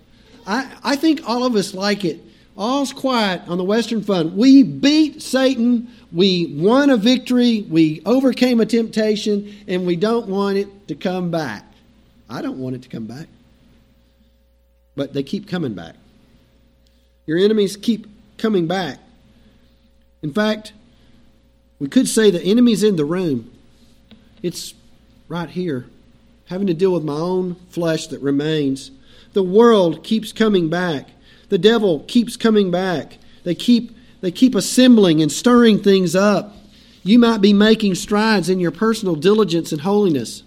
I, 0.47 0.73
I 0.83 0.97
think 0.97 1.21
all 1.28 1.45
of 1.45 1.54
us 1.54 1.75
like 1.75 2.04
it 2.04 2.21
All's 2.57 2.93
quiet 2.93 3.43
on 3.49 3.59
the 3.59 3.64
Western 3.64 4.02
Front. 4.02 4.35
We 4.35 4.62
beat 4.62 5.21
Satan. 5.21 5.90
We 6.12 6.54
won 6.57 6.88
a 6.88 6.97
victory. 6.97 7.62
We 7.69 8.00
overcame 8.07 8.61
a 8.61 8.66
temptation, 8.66 9.52
and 9.66 9.85
we 9.85 9.97
don't 9.97 10.28
want 10.28 10.59
it 10.59 10.88
to 10.88 10.95
come 10.95 11.33
back. 11.33 11.64
I 12.31 12.43
don't 12.43 12.59
want 12.59 12.76
it 12.76 12.83
to 12.83 12.88
come 12.88 13.07
back. 13.07 13.26
But 14.95 15.12
they 15.12 15.25
keep 15.25 15.49
coming 15.49 15.75
back. 15.75 15.97
Your 17.26 17.38
enemies 17.38 17.76
keep 17.76 18.07
coming 18.38 18.69
back. 18.69 19.00
In 20.23 20.33
fact, 20.33 20.73
we 21.78 21.88
could 21.88 22.09
say 22.09 22.31
the 22.31 22.43
enemy's 22.43 22.83
in 22.83 22.97
the 22.97 23.04
room. 23.04 23.50
It's 24.43 24.75
right 25.28 25.50
here, 25.50 25.87
having 26.47 26.66
to 26.66 26.75
deal 26.75 26.93
with 26.93 27.04
my 27.04 27.14
own 27.14 27.57
flesh 27.71 28.07
that 28.09 28.21
remains. 28.21 28.90
The 29.33 29.43
world 29.43 30.04
keeps 30.04 30.33
coming 30.33 30.69
back. 30.69 31.09
The 31.49 31.59
devil 31.59 32.00
keeps 32.07 32.37
coming 32.37 32.71
back. 32.71 33.19
They 33.43 33.54
keep, 33.54 33.97
they 34.21 34.31
keep 34.31 34.54
assembling 34.54 35.21
and 35.21 35.31
stirring 35.31 35.83
things 35.83 36.14
up. 36.14 36.54
You 37.02 37.19
might 37.19 37.43
be 37.43 37.52
making 37.52 37.97
strides 37.97 38.49
in 38.49 38.61
your 38.61 38.71
personal 38.71 39.14
diligence 39.14 39.73
and 39.73 39.83
holiness. 39.83 40.43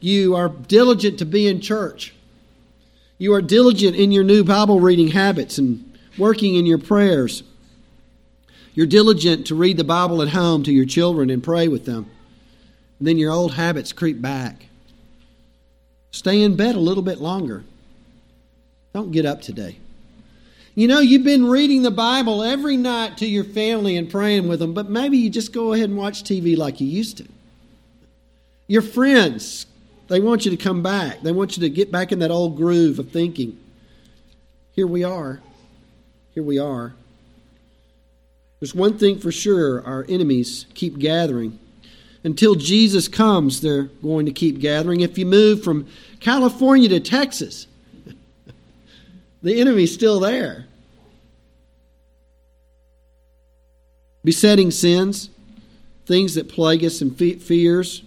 You 0.00 0.34
are 0.34 0.48
diligent 0.48 1.18
to 1.20 1.24
be 1.24 1.46
in 1.46 1.60
church. 1.60 2.14
You 3.18 3.32
are 3.32 3.40
diligent 3.40 3.96
in 3.96 4.12
your 4.12 4.24
new 4.24 4.44
Bible 4.44 4.80
reading 4.80 5.08
habits 5.08 5.56
and 5.56 5.98
working 6.18 6.54
in 6.54 6.66
your 6.66 6.78
prayers. 6.78 7.42
You're 8.76 8.86
diligent 8.86 9.46
to 9.46 9.54
read 9.54 9.78
the 9.78 9.84
Bible 9.84 10.20
at 10.20 10.28
home 10.28 10.62
to 10.64 10.70
your 10.70 10.84
children 10.84 11.30
and 11.30 11.42
pray 11.42 11.66
with 11.66 11.86
them. 11.86 12.10
And 12.98 13.08
then 13.08 13.16
your 13.16 13.32
old 13.32 13.54
habits 13.54 13.90
creep 13.90 14.20
back. 14.20 14.66
Stay 16.10 16.42
in 16.42 16.56
bed 16.56 16.74
a 16.74 16.80
little 16.80 17.02
bit 17.02 17.18
longer. 17.18 17.64
Don't 18.92 19.12
get 19.12 19.24
up 19.24 19.40
today. 19.40 19.78
You 20.74 20.88
know, 20.88 21.00
you've 21.00 21.24
been 21.24 21.46
reading 21.46 21.80
the 21.80 21.90
Bible 21.90 22.42
every 22.42 22.76
night 22.76 23.16
to 23.16 23.26
your 23.26 23.44
family 23.44 23.96
and 23.96 24.10
praying 24.10 24.46
with 24.46 24.58
them, 24.58 24.74
but 24.74 24.90
maybe 24.90 25.16
you 25.16 25.30
just 25.30 25.54
go 25.54 25.72
ahead 25.72 25.88
and 25.88 25.96
watch 25.96 26.22
TV 26.22 26.54
like 26.54 26.78
you 26.78 26.86
used 26.86 27.16
to. 27.16 27.24
Your 28.66 28.82
friends, 28.82 29.64
they 30.08 30.20
want 30.20 30.44
you 30.44 30.50
to 30.50 30.56
come 30.62 30.82
back. 30.82 31.22
They 31.22 31.32
want 31.32 31.56
you 31.56 31.62
to 31.62 31.70
get 31.70 31.90
back 31.90 32.12
in 32.12 32.18
that 32.18 32.30
old 32.30 32.58
groove 32.58 32.98
of 32.98 33.10
thinking. 33.10 33.58
Here 34.72 34.86
we 34.86 35.02
are. 35.02 35.40
Here 36.34 36.42
we 36.42 36.58
are. 36.58 36.94
There's 38.60 38.74
one 38.74 38.96
thing 38.98 39.18
for 39.18 39.30
sure 39.30 39.84
our 39.84 40.06
enemies 40.08 40.66
keep 40.74 40.98
gathering. 40.98 41.58
Until 42.24 42.54
Jesus 42.54 43.06
comes, 43.06 43.60
they're 43.60 43.84
going 43.84 44.26
to 44.26 44.32
keep 44.32 44.58
gathering. 44.58 45.00
If 45.00 45.18
you 45.18 45.26
move 45.26 45.62
from 45.62 45.86
California 46.20 46.88
to 46.88 47.00
Texas, 47.00 47.66
the 49.42 49.60
enemy's 49.60 49.92
still 49.92 50.18
there. 50.20 50.66
Besetting 54.24 54.72
sins, 54.72 55.30
things 56.06 56.34
that 56.34 56.48
plague 56.48 56.84
us 56.84 57.00
and 57.00 57.16
fears, 57.16 58.02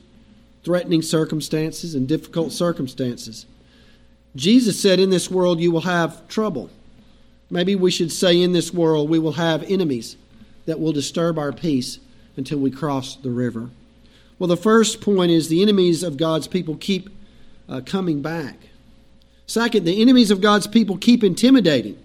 threatening 0.63 1.01
circumstances, 1.01 1.95
and 1.95 2.07
difficult 2.07 2.51
circumstances. 2.51 3.45
Jesus 4.35 4.81
said, 4.81 4.99
In 4.99 5.11
this 5.11 5.31
world 5.31 5.61
you 5.61 5.71
will 5.71 5.81
have 5.81 6.27
trouble. 6.27 6.69
Maybe 7.49 7.75
we 7.75 7.89
should 7.89 8.11
say, 8.11 8.41
In 8.41 8.51
this 8.51 8.73
world 8.73 9.09
we 9.09 9.19
will 9.19 9.33
have 9.33 9.63
enemies 9.63 10.17
that 10.69 10.79
will 10.79 10.91
disturb 10.91 11.37
our 11.37 11.51
peace 11.51 11.99
until 12.37 12.59
we 12.59 12.71
cross 12.71 13.15
the 13.15 13.31
river. 13.31 13.69
Well, 14.37 14.47
the 14.47 14.55
first 14.55 15.01
point 15.01 15.31
is 15.31 15.49
the 15.49 15.61
enemies 15.61 16.03
of 16.03 16.15
God's 16.15 16.47
people 16.47 16.77
keep 16.77 17.09
uh, 17.67 17.81
coming 17.85 18.21
back. 18.21 18.55
Second, 19.45 19.85
the 19.85 20.01
enemies 20.01 20.31
of 20.31 20.41
God's 20.41 20.67
people 20.67 20.97
keep 20.97 21.23
intimidating. 21.23 21.97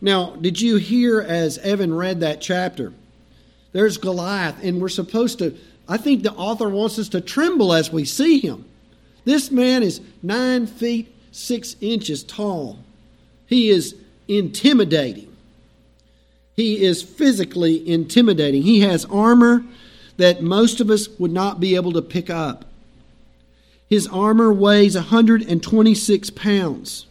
Now, 0.00 0.36
did 0.36 0.60
you 0.60 0.76
hear 0.76 1.20
as 1.20 1.58
Evan 1.58 1.94
read 1.94 2.20
that 2.20 2.40
chapter? 2.40 2.92
There's 3.72 3.96
Goliath, 3.96 4.62
and 4.62 4.80
we're 4.80 4.88
supposed 4.88 5.38
to, 5.38 5.56
I 5.88 5.96
think 5.96 6.22
the 6.22 6.32
author 6.34 6.68
wants 6.68 6.98
us 6.98 7.08
to 7.10 7.20
tremble 7.20 7.72
as 7.72 7.90
we 7.90 8.04
see 8.04 8.38
him. 8.38 8.66
This 9.24 9.50
man 9.50 9.82
is 9.82 10.00
nine 10.22 10.66
feet 10.66 11.12
six 11.32 11.76
inches 11.80 12.22
tall. 12.24 12.78
He 13.46 13.70
is 13.70 13.94
intimidating. 14.28 15.25
He 16.56 16.82
is 16.82 17.02
physically 17.02 17.86
intimidating. 17.86 18.62
He 18.62 18.80
has 18.80 19.04
armor 19.04 19.62
that 20.16 20.42
most 20.42 20.80
of 20.80 20.90
us 20.90 21.08
would 21.18 21.32
not 21.32 21.60
be 21.60 21.74
able 21.74 21.92
to 21.92 22.02
pick 22.02 22.30
up. 22.30 22.64
His 23.88 24.08
armor 24.08 24.52
weighs 24.52 24.96
126 24.96 26.30
pounds. 26.30 27.06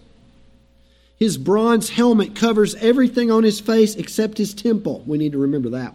His 1.17 1.37
bronze 1.37 1.91
helmet 1.91 2.35
covers 2.35 2.75
everything 2.75 3.31
on 3.31 3.43
his 3.43 3.59
face 3.59 3.95
except 3.95 4.37
his 4.37 4.53
temple. 4.53 5.03
We 5.05 5.17
need 5.17 5.31
to 5.31 5.37
remember 5.37 5.69
that. 5.69 5.93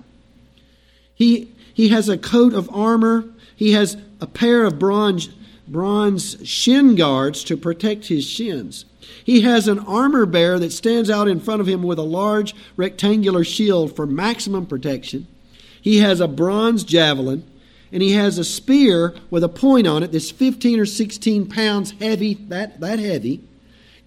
He, 1.15 1.53
he 1.75 1.89
has 1.89 2.09
a 2.09 2.17
coat 2.17 2.55
of 2.55 2.71
armor. 2.73 3.25
He 3.55 3.73
has 3.73 3.99
a 4.21 4.27
pair 4.27 4.65
of 4.65 4.79
bronze, 4.79 5.29
bronze 5.69 6.37
shin 6.49 6.95
guards 6.95 7.45
to 7.45 7.57
protect 7.57 8.07
his 8.07 8.25
shins. 8.25 8.87
He 9.25 9.43
has 9.43 9.69
an 9.69 9.79
armor 9.81 10.27
bearer 10.27 10.59
that 10.59 10.73
stands 10.73 11.11
out 11.11 11.29
in 11.29 11.41
front 11.41 11.61
of 11.61 11.67
him 11.67 11.83
with 11.83 11.99
a 11.99 12.03
large 12.03 12.55
rectangular 12.77 13.45
shield 13.45 13.95
for 13.95 14.07
maximum 14.07 14.67
protection. 14.67 15.27
He 15.81 15.99
has 15.99 16.21
a 16.21 16.29
bronze 16.29 16.85
javelin, 16.85 17.45
and 17.93 18.03
he 18.03 18.13
has 18.13 18.39
a 18.39 18.45
spear 18.45 19.15
with 19.31 19.43
a 19.43 19.49
point 19.49 19.87
on 19.87 20.03
it 20.03 20.13
that's 20.13 20.31
15 20.31 20.81
or 20.81 20.87
16 20.87 21.49
pounds 21.49 21.93
heavy, 21.93 22.35
that, 22.35 22.81
that 22.81 22.99
heavy. 22.99 23.41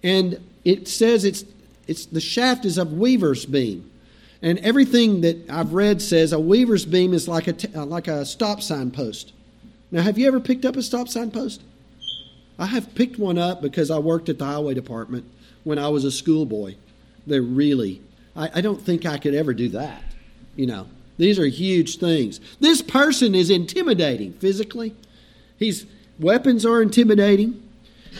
And 0.02 0.40
it 0.64 0.88
says 0.88 1.24
it's, 1.24 1.44
it's 1.86 2.06
the 2.06 2.20
shaft 2.20 2.64
is 2.64 2.78
of 2.78 2.92
weaver's 2.92 3.46
beam. 3.46 3.90
And 4.42 4.58
everything 4.58 5.22
that 5.22 5.48
I've 5.48 5.72
read 5.72 6.02
says 6.02 6.32
a 6.32 6.38
weaver's 6.38 6.84
beam 6.84 7.14
is 7.14 7.26
like 7.26 7.48
a, 7.48 7.80
uh, 7.80 7.86
like 7.86 8.08
a 8.08 8.26
stop 8.26 8.62
sign 8.62 8.90
post. 8.90 9.32
Now, 9.90 10.02
have 10.02 10.18
you 10.18 10.26
ever 10.26 10.40
picked 10.40 10.64
up 10.64 10.76
a 10.76 10.82
stop 10.82 11.08
sign 11.08 11.30
post? 11.30 11.62
I 12.58 12.66
have 12.66 12.94
picked 12.94 13.18
one 13.18 13.38
up 13.38 13.62
because 13.62 13.90
I 13.90 13.98
worked 13.98 14.28
at 14.28 14.38
the 14.38 14.44
highway 14.44 14.74
department 14.74 15.24
when 15.64 15.78
I 15.78 15.88
was 15.88 16.04
a 16.04 16.12
schoolboy. 16.12 16.76
They're 17.26 17.42
really, 17.42 18.00
I, 18.36 18.50
I 18.56 18.60
don't 18.60 18.80
think 18.80 19.06
I 19.06 19.18
could 19.18 19.34
ever 19.34 19.54
do 19.54 19.68
that, 19.70 20.02
you 20.56 20.66
know. 20.66 20.86
These 21.16 21.38
are 21.38 21.46
huge 21.46 21.98
things. 21.98 22.40
This 22.60 22.82
person 22.82 23.34
is 23.34 23.50
intimidating 23.50 24.32
physically. 24.34 24.94
His 25.58 25.86
weapons 26.18 26.66
are 26.66 26.82
intimidating. 26.82 27.62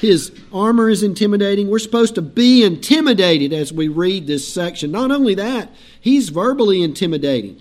His 0.00 0.32
armor 0.52 0.88
is 0.88 1.02
intimidating. 1.02 1.68
We're 1.68 1.78
supposed 1.78 2.14
to 2.16 2.22
be 2.22 2.64
intimidated 2.64 3.52
as 3.52 3.72
we 3.72 3.88
read 3.88 4.26
this 4.26 4.46
section. 4.52 4.90
Not 4.90 5.10
only 5.10 5.34
that, 5.34 5.70
he's 6.00 6.28
verbally 6.28 6.82
intimidating. 6.82 7.60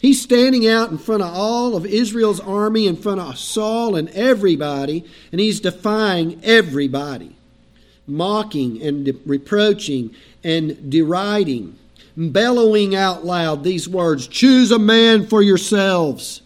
He's 0.00 0.20
standing 0.22 0.66
out 0.66 0.90
in 0.90 0.98
front 0.98 1.22
of 1.22 1.32
all 1.32 1.76
of 1.76 1.84
Israel's 1.84 2.40
army, 2.40 2.86
in 2.86 2.96
front 2.96 3.20
of 3.20 3.38
Saul 3.38 3.96
and 3.96 4.08
everybody, 4.10 5.04
and 5.30 5.40
he's 5.40 5.60
defying 5.60 6.40
everybody, 6.42 7.36
mocking 8.06 8.82
and 8.82 9.20
reproaching 9.26 10.14
and 10.42 10.90
deriding 10.90 11.76
bellowing 12.16 12.94
out 12.94 13.24
loud 13.24 13.64
these 13.64 13.88
words 13.88 14.26
Choose 14.26 14.70
a 14.70 14.78
man 14.78 15.26
for 15.26 15.42
yourselves, 15.42 16.42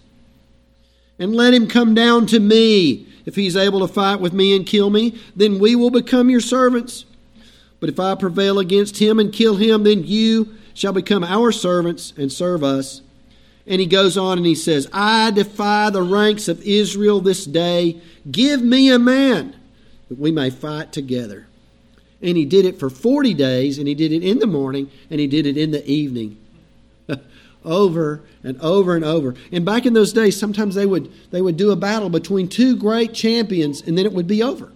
and 1.18 1.34
let 1.34 1.54
him 1.54 1.66
come 1.66 1.94
down 1.94 2.26
to 2.26 2.40
me. 2.40 3.06
If 3.26 3.36
he's 3.36 3.56
able 3.56 3.80
to 3.80 3.92
fight 3.92 4.20
with 4.20 4.34
me 4.34 4.54
and 4.54 4.66
kill 4.66 4.90
me, 4.90 5.18
then 5.34 5.58
we 5.58 5.74
will 5.74 5.90
become 5.90 6.28
your 6.28 6.40
servants. 6.40 7.06
But 7.80 7.88
if 7.88 7.98
I 7.98 8.14
prevail 8.14 8.58
against 8.58 8.98
him 8.98 9.18
and 9.18 9.32
kill 9.32 9.56
him, 9.56 9.84
then 9.84 10.04
you 10.04 10.54
shall 10.74 10.92
become 10.92 11.24
our 11.24 11.50
servants 11.50 12.12
and 12.18 12.30
serve 12.30 12.62
us. 12.62 13.00
And 13.66 13.80
he 13.80 13.86
goes 13.86 14.18
on 14.18 14.38
and 14.38 14.46
he 14.46 14.54
says, 14.54 14.88
I 14.92 15.30
defy 15.30 15.90
the 15.90 16.02
ranks 16.02 16.48
of 16.48 16.60
Israel 16.62 17.20
this 17.20 17.46
day. 17.46 18.00
Give 18.30 18.62
me 18.62 18.90
a 18.90 18.98
man 18.98 19.56
that 20.08 20.18
we 20.18 20.30
may 20.30 20.50
fight 20.50 20.92
together. 20.92 21.46
And 22.20 22.36
he 22.36 22.44
did 22.44 22.64
it 22.64 22.78
for 22.78 22.90
40 22.90 23.34
days, 23.34 23.78
and 23.78 23.88
he 23.88 23.94
did 23.94 24.12
it 24.12 24.22
in 24.22 24.38
the 24.38 24.46
morning, 24.46 24.90
and 25.10 25.20
he 25.20 25.26
did 25.26 25.46
it 25.46 25.56
in 25.56 25.70
the 25.70 25.86
evening. 25.86 26.38
over 27.64 28.22
and 28.42 28.60
over 28.60 28.94
and 28.94 29.04
over. 29.04 29.34
And 29.50 29.64
back 29.64 29.86
in 29.86 29.94
those 29.94 30.12
days, 30.12 30.38
sometimes 30.38 30.74
they 30.74 30.86
would, 30.86 31.10
they 31.30 31.40
would 31.40 31.56
do 31.56 31.70
a 31.70 31.76
battle 31.76 32.10
between 32.10 32.48
two 32.48 32.76
great 32.76 33.14
champions, 33.14 33.82
and 33.82 33.96
then 33.96 34.04
it 34.04 34.12
would 34.12 34.26
be 34.26 34.42
over. 34.42 34.72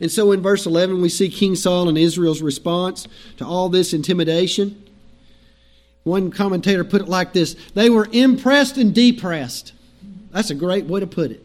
And 0.00 0.10
so 0.10 0.32
in 0.32 0.42
verse 0.42 0.66
11, 0.66 1.00
we 1.00 1.08
see 1.08 1.30
King 1.30 1.54
Saul 1.54 1.88
and 1.88 1.96
Israel's 1.96 2.42
response 2.42 3.08
to 3.38 3.46
all 3.46 3.68
this 3.68 3.94
intimidation. 3.94 4.82
One 6.06 6.30
commentator 6.30 6.84
put 6.84 7.00
it 7.00 7.08
like 7.08 7.32
this 7.32 7.56
they 7.74 7.90
were 7.90 8.08
impressed 8.12 8.76
and 8.76 8.94
depressed. 8.94 9.72
That's 10.30 10.50
a 10.50 10.54
great 10.54 10.84
way 10.84 11.00
to 11.00 11.06
put 11.06 11.32
it. 11.32 11.44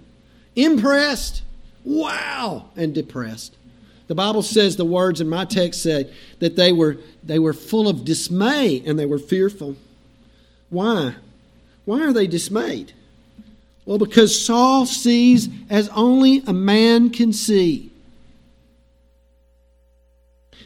Impressed, 0.56 1.42
wow, 1.84 2.66
and 2.76 2.94
depressed. 2.94 3.58
The 4.06 4.14
Bible 4.14 4.44
says 4.44 4.76
the 4.76 4.86
words 4.86 5.20
in 5.20 5.28
my 5.28 5.46
text 5.46 5.82
said 5.82 6.14
that 6.38 6.58
they 6.58 6.74
were, 6.74 6.98
they 7.24 7.40
were 7.40 7.54
full 7.54 7.88
of 7.88 8.06
dismay 8.06 8.84
and 8.86 9.00
they 9.00 9.08
were 9.08 9.18
fearful. 9.18 9.78
Why? 10.70 11.16
Why 11.86 12.04
are 12.04 12.14
they 12.14 12.28
dismayed? 12.28 12.94
Well, 13.88 13.98
because 13.98 14.46
Saul 14.46 14.86
sees 14.86 15.50
as 15.72 15.90
only 15.90 16.44
a 16.46 16.54
man 16.54 17.10
can 17.10 17.34
see. 17.34 17.91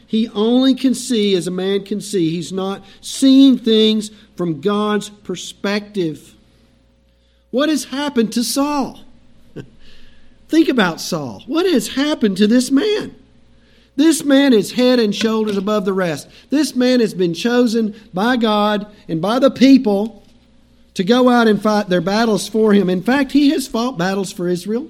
He 0.08 0.30
only 0.30 0.76
can 0.76 0.94
see 0.94 1.36
as 1.36 1.48
a 1.48 1.52
man 1.52 1.84
can 1.84 2.00
see. 2.00 2.30
He's 2.30 2.52
not 2.52 2.84
seeing 3.02 3.58
things 3.58 4.12
from 4.36 4.62
God's 4.62 5.10
perspective. 5.10 6.36
What 7.52 7.70
has 7.70 7.86
happened 7.86 8.34
to 8.34 8.44
Saul? 8.44 9.00
Think 10.48 10.70
about 10.70 11.02
Saul. 11.02 11.44
What 11.48 11.66
has 11.66 11.90
happened 11.90 12.38
to 12.38 12.48
this 12.48 12.70
man? 12.70 13.16
This 13.96 14.24
man 14.24 14.54
is 14.54 14.74
head 14.74 15.00
and 15.00 15.16
shoulders 15.16 15.58
above 15.58 15.86
the 15.86 15.94
rest. 15.94 16.28
This 16.50 16.76
man 16.76 17.00
has 17.00 17.14
been 17.14 17.34
chosen 17.34 17.96
by 18.14 18.36
God 18.36 18.88
and 19.08 19.22
by 19.22 19.40
the 19.40 19.52
people 19.52 20.24
to 20.96 21.04
go 21.04 21.30
out 21.30 21.48
and 21.48 21.62
fight 21.62 21.88
their 21.88 22.02
battles 22.02 22.48
for 22.48 22.74
him. 22.74 22.90
In 22.90 23.02
fact, 23.02 23.32
he 23.32 23.52
has 23.52 23.68
fought 23.68 23.98
battles 23.98 24.32
for 24.32 24.48
Israel, 24.48 24.90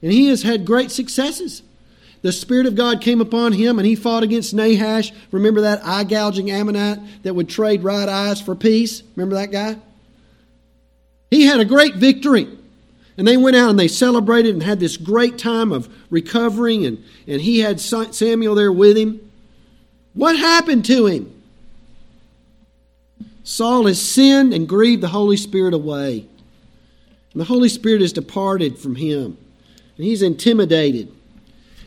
and 0.00 0.12
he 0.12 0.28
has 0.28 0.42
had 0.42 0.64
great 0.64 0.90
successes. 0.90 1.62
The 2.22 2.32
Spirit 2.32 2.66
of 2.66 2.76
God 2.76 3.00
came 3.00 3.20
upon 3.20 3.52
him, 3.52 3.78
and 3.78 3.86
he 3.86 3.96
fought 3.96 4.22
against 4.22 4.54
Nahash. 4.54 5.12
Remember 5.32 5.62
that 5.62 5.84
eye 5.84 6.04
gouging 6.04 6.50
Ammonite 6.50 7.00
that 7.24 7.34
would 7.34 7.48
trade 7.48 7.82
right 7.82 8.08
eyes 8.08 8.40
for 8.40 8.54
peace? 8.54 9.02
Remember 9.16 9.34
that 9.34 9.50
guy? 9.50 9.76
He 11.30 11.46
had 11.46 11.60
a 11.60 11.64
great 11.64 11.96
victory. 11.96 12.48
And 13.18 13.26
they 13.26 13.36
went 13.36 13.56
out 13.56 13.70
and 13.70 13.78
they 13.78 13.88
celebrated 13.88 14.54
and 14.54 14.62
had 14.62 14.80
this 14.80 14.96
great 14.96 15.36
time 15.36 15.72
of 15.72 15.92
recovering, 16.10 16.86
and, 16.86 17.04
and 17.26 17.40
he 17.42 17.58
had 17.58 17.80
Samuel 17.80 18.54
there 18.54 18.72
with 18.72 18.96
him. 18.96 19.20
What 20.14 20.36
happened 20.36 20.84
to 20.86 21.06
him? 21.06 21.42
Saul 23.44 23.86
has 23.86 24.00
sinned 24.00 24.54
and 24.54 24.68
grieved 24.68 25.02
the 25.02 25.08
Holy 25.08 25.36
Spirit 25.36 25.74
away. 25.74 26.26
And 27.32 27.40
the 27.40 27.46
Holy 27.46 27.68
Spirit 27.68 28.00
has 28.00 28.12
departed 28.12 28.78
from 28.78 28.94
him. 28.94 29.36
And 29.96 30.06
he's 30.06 30.22
intimidated. 30.22 31.12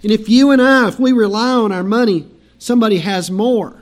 And 0.05 0.11
if 0.11 0.29
you 0.29 0.51
and 0.51 0.61
I, 0.61 0.87
if 0.87 0.99
we 0.99 1.13
rely 1.13 1.53
on 1.53 1.71
our 1.71 1.83
money, 1.83 2.27
somebody 2.59 2.99
has 2.99 3.31
more. 3.31 3.81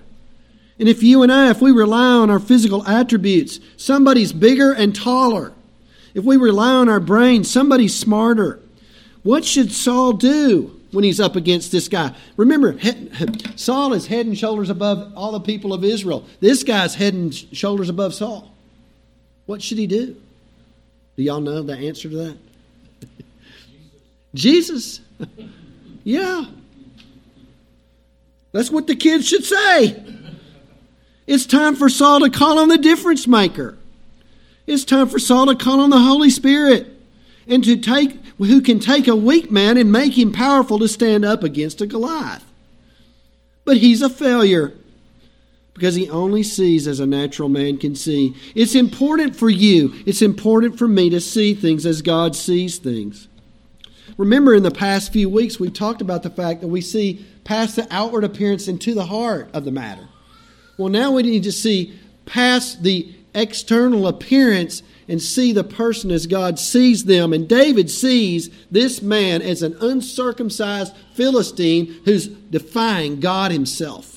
And 0.80 0.88
if 0.88 1.04
you 1.04 1.22
and 1.22 1.30
I, 1.30 1.50
if 1.50 1.62
we 1.62 1.74
rely 1.74 2.16
on 2.16 2.30
our 2.30 2.40
physical 2.40 2.88
attributes, 2.88 3.60
somebody's 3.76 4.32
bigger 4.32 4.72
and 4.72 4.96
taller. 4.96 5.52
If 6.14 6.24
we 6.24 6.38
rely 6.38 6.76
on 6.76 6.88
our 6.88 7.02
brain, 7.02 7.44
somebody's 7.44 7.94
smarter. 7.94 8.62
What 9.24 9.44
should 9.44 9.74
Saul 9.74 10.14
do? 10.14 10.80
when 10.92 11.04
he's 11.04 11.20
up 11.20 11.36
against 11.36 11.72
this 11.72 11.90
guy. 11.90 12.16
Remember, 12.38 12.80
Saul 13.58 13.94
is 13.94 14.06
head 14.06 14.26
and 14.28 14.38
shoulders 14.38 14.70
above 14.70 15.12
all 15.18 15.34
the 15.34 15.42
people 15.42 15.74
of 15.74 15.84
Israel. 15.84 16.26
This 16.40 16.64
guy's 16.64 16.96
head 16.96 17.16
and 17.16 17.34
shoulders 17.34 17.90
above 17.90 18.14
Saul. 18.14 18.54
What 19.46 19.62
should 19.62 19.80
he 19.80 19.88
do? 19.88 20.16
Do 21.18 21.24
y'all 21.24 21.42
know 21.42 21.64
the 21.64 21.76
answer 21.76 22.10
to 22.10 22.16
that? 22.16 22.38
Jesus. 24.36 25.02
yeah. 26.04 26.46
That's 28.52 28.70
what 28.70 28.88
the 28.88 28.96
kids 28.96 29.28
should 29.28 29.44
say. 29.44 30.04
It's 31.26 31.46
time 31.46 31.76
for 31.76 31.90
Saul 31.90 32.20
to 32.22 32.30
call 32.30 32.60
on 32.60 32.68
the 32.68 32.78
difference 32.78 33.28
maker. 33.28 33.78
It's 34.68 34.86
time 34.86 35.08
for 35.08 35.20
Saul 35.20 35.48
to 35.48 35.56
call 35.56 35.80
on 35.80 35.90
the 35.90 36.00
Holy 36.00 36.30
Spirit 36.30 36.88
and 37.48 37.64
to 37.64 37.78
take 37.78 38.20
who 38.38 38.62
can 38.62 38.80
take 38.80 39.08
a 39.08 39.16
weak 39.16 39.52
man 39.52 39.78
and 39.78 39.92
make 39.92 40.18
him 40.18 40.32
powerful 40.32 40.80
to 40.80 40.88
stand 40.88 41.24
up 41.24 41.44
against 41.44 41.82
a 41.82 41.88
Goliath. 41.88 42.44
But 43.66 43.78
he's 43.78 44.02
a 44.02 44.10
failure 44.10 44.74
because 45.74 45.96
he 45.96 46.10
only 46.10 46.44
sees 46.44 46.88
as 46.88 47.00
a 47.00 47.06
natural 47.06 47.50
man 47.50 47.78
can 47.78 47.96
see. 47.96 48.36
It's 48.54 48.76
important 48.76 49.36
for 49.36 49.50
you, 49.50 49.94
it's 50.06 50.22
important 50.22 50.78
for 50.78 50.88
me 50.88 51.10
to 51.10 51.22
see 51.22 51.54
things 51.54 51.86
as 51.86 52.02
God 52.02 52.36
sees 52.36 52.78
things. 52.78 53.28
Remember, 54.18 54.54
in 54.54 54.64
the 54.64 54.72
past 54.72 55.12
few 55.12 55.30
weeks, 55.30 55.60
we've 55.60 55.74
talked 55.74 56.02
about 56.02 56.24
the 56.24 56.30
fact 56.30 56.62
that 56.62 56.68
we 56.68 56.82
see 56.82 57.26
past 57.44 57.76
the 57.76 57.88
outward 57.92 58.24
appearance 58.24 58.68
into 58.68 58.94
the 58.94 59.06
heart 59.06 59.50
of 59.54 59.66
the 59.66 59.72
matter. 59.72 60.08
Well, 60.78 60.90
now 60.90 61.12
we 61.12 61.24
need 61.24 61.44
to 61.44 61.52
see 61.52 62.00
past 62.26 62.84
the 62.84 63.14
external 63.36 64.08
appearance 64.08 64.84
and 65.08 65.22
see 65.22 65.52
the 65.52 65.64
person 65.64 66.12
as 66.12 66.28
God 66.28 66.58
sees 66.60 67.06
them. 67.06 67.34
And 67.34 67.48
David 67.48 67.90
sees 67.90 68.50
this 68.72 69.02
man 69.02 69.42
as 69.42 69.62
an 69.62 69.76
uncircumcised 69.82 70.96
Philistine 71.14 72.02
who's 72.06 72.28
defying 72.28 73.20
God 73.20 73.52
himself. 73.52 74.13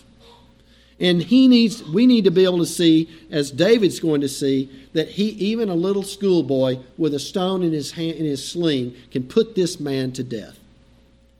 And 0.99 1.23
he 1.23 1.47
needs 1.47 1.83
we 1.85 2.07
need 2.07 2.25
to 2.25 2.31
be 2.31 2.45
able 2.45 2.59
to 2.59 2.67
see, 2.67 3.11
as 3.31 3.51
David's 3.51 4.01
going 4.01 4.23
to 4.23 4.29
see, 4.29 4.71
that 4.95 5.09
he 5.09 5.29
even 5.31 5.69
a 5.69 5.75
little 5.75 6.03
schoolboy 6.03 6.79
with 6.97 7.13
a 7.13 7.19
stone 7.19 7.63
in 7.63 7.73
his 7.73 7.93
hand 7.93 8.17
in 8.17 8.25
his 8.25 8.47
sling 8.47 8.95
can 9.11 9.25
put 9.25 9.55
this 9.55 9.79
man 9.79 10.13
to 10.13 10.25
death. 10.25 10.59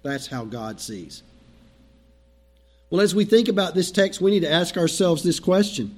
That's 0.03 0.27
how 0.27 0.45
God 0.45 0.81
sees. 0.81 1.23
Well, 2.91 3.01
as 3.01 3.15
we 3.15 3.25
think 3.25 3.49
about 3.49 3.75
this 3.75 3.91
text, 3.91 4.21
we 4.21 4.31
need 4.31 4.41
to 4.41 4.51
ask 4.51 4.77
ourselves 4.77 5.23
this 5.23 5.41
question 5.41 5.97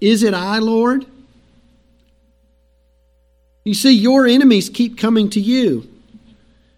Is 0.00 0.22
it 0.22 0.32
I, 0.32 0.58
Lord? 0.58 1.06
You 3.64 3.74
see, 3.74 3.92
your 3.92 4.26
enemies 4.26 4.70
keep 4.70 4.96
coming 4.96 5.28
to 5.30 5.40
you. 5.40 5.90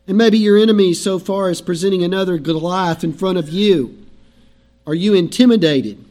And 0.06 0.16
maybe 0.16 0.38
your 0.38 0.56
enemies, 0.56 1.02
so 1.02 1.18
far 1.18 1.50
as 1.50 1.60
presenting 1.60 2.02
another 2.02 2.38
Goliath 2.38 3.04
in 3.04 3.12
front 3.12 3.36
of 3.36 3.50
you. 3.50 4.06
Are 4.86 4.94
you 4.94 5.12
intimidated? 5.12 6.02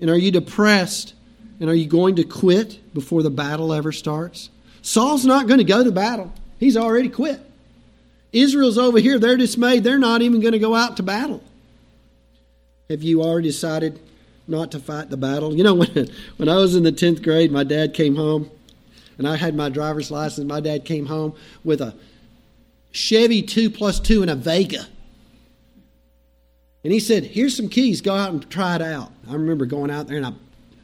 And 0.00 0.10
are 0.10 0.16
you 0.16 0.30
depressed? 0.30 1.14
And 1.60 1.68
are 1.68 1.74
you 1.74 1.86
going 1.86 2.16
to 2.16 2.24
quit 2.24 2.78
before 2.94 3.22
the 3.22 3.30
battle 3.30 3.72
ever 3.72 3.92
starts? 3.92 4.50
Saul's 4.82 5.24
not 5.24 5.46
going 5.46 5.58
to 5.58 5.64
go 5.64 5.82
to 5.84 5.92
battle, 5.92 6.32
he's 6.58 6.76
already 6.76 7.08
quit. 7.08 7.40
Israel's 8.32 8.76
over 8.76 8.98
here, 8.98 9.18
they're 9.18 9.36
dismayed, 9.36 9.84
they're 9.84 9.98
not 9.98 10.22
even 10.22 10.40
going 10.40 10.52
to 10.52 10.58
go 10.58 10.74
out 10.74 10.96
to 10.98 11.02
battle. 11.02 11.42
Have 12.90 13.02
you 13.02 13.22
already 13.22 13.48
decided 13.48 14.00
not 14.46 14.70
to 14.72 14.78
fight 14.78 15.10
the 15.10 15.16
battle? 15.16 15.54
You 15.54 15.64
know, 15.64 15.74
when, 15.74 16.08
when 16.36 16.48
I 16.48 16.56
was 16.56 16.74
in 16.74 16.82
the 16.82 16.92
10th 16.92 17.22
grade, 17.22 17.50
my 17.50 17.64
dad 17.64 17.94
came 17.94 18.16
home 18.16 18.50
and 19.16 19.26
I 19.26 19.36
had 19.36 19.54
my 19.54 19.68
driver's 19.68 20.10
license. 20.10 20.46
My 20.46 20.60
dad 20.60 20.84
came 20.84 21.06
home 21.06 21.34
with 21.64 21.80
a 21.80 21.94
Chevy 22.92 23.42
2 23.42 23.70
plus 23.70 24.00
2 24.00 24.22
and 24.22 24.30
a 24.30 24.34
Vega. 24.34 24.86
And 26.88 26.94
he 26.94 27.00
said, 27.00 27.26
Here's 27.26 27.54
some 27.54 27.68
keys. 27.68 28.00
Go 28.00 28.14
out 28.14 28.32
and 28.32 28.48
try 28.48 28.74
it 28.76 28.80
out. 28.80 29.12
I 29.28 29.34
remember 29.34 29.66
going 29.66 29.90
out 29.90 30.08
there 30.08 30.16
and 30.16 30.24
I 30.24 30.32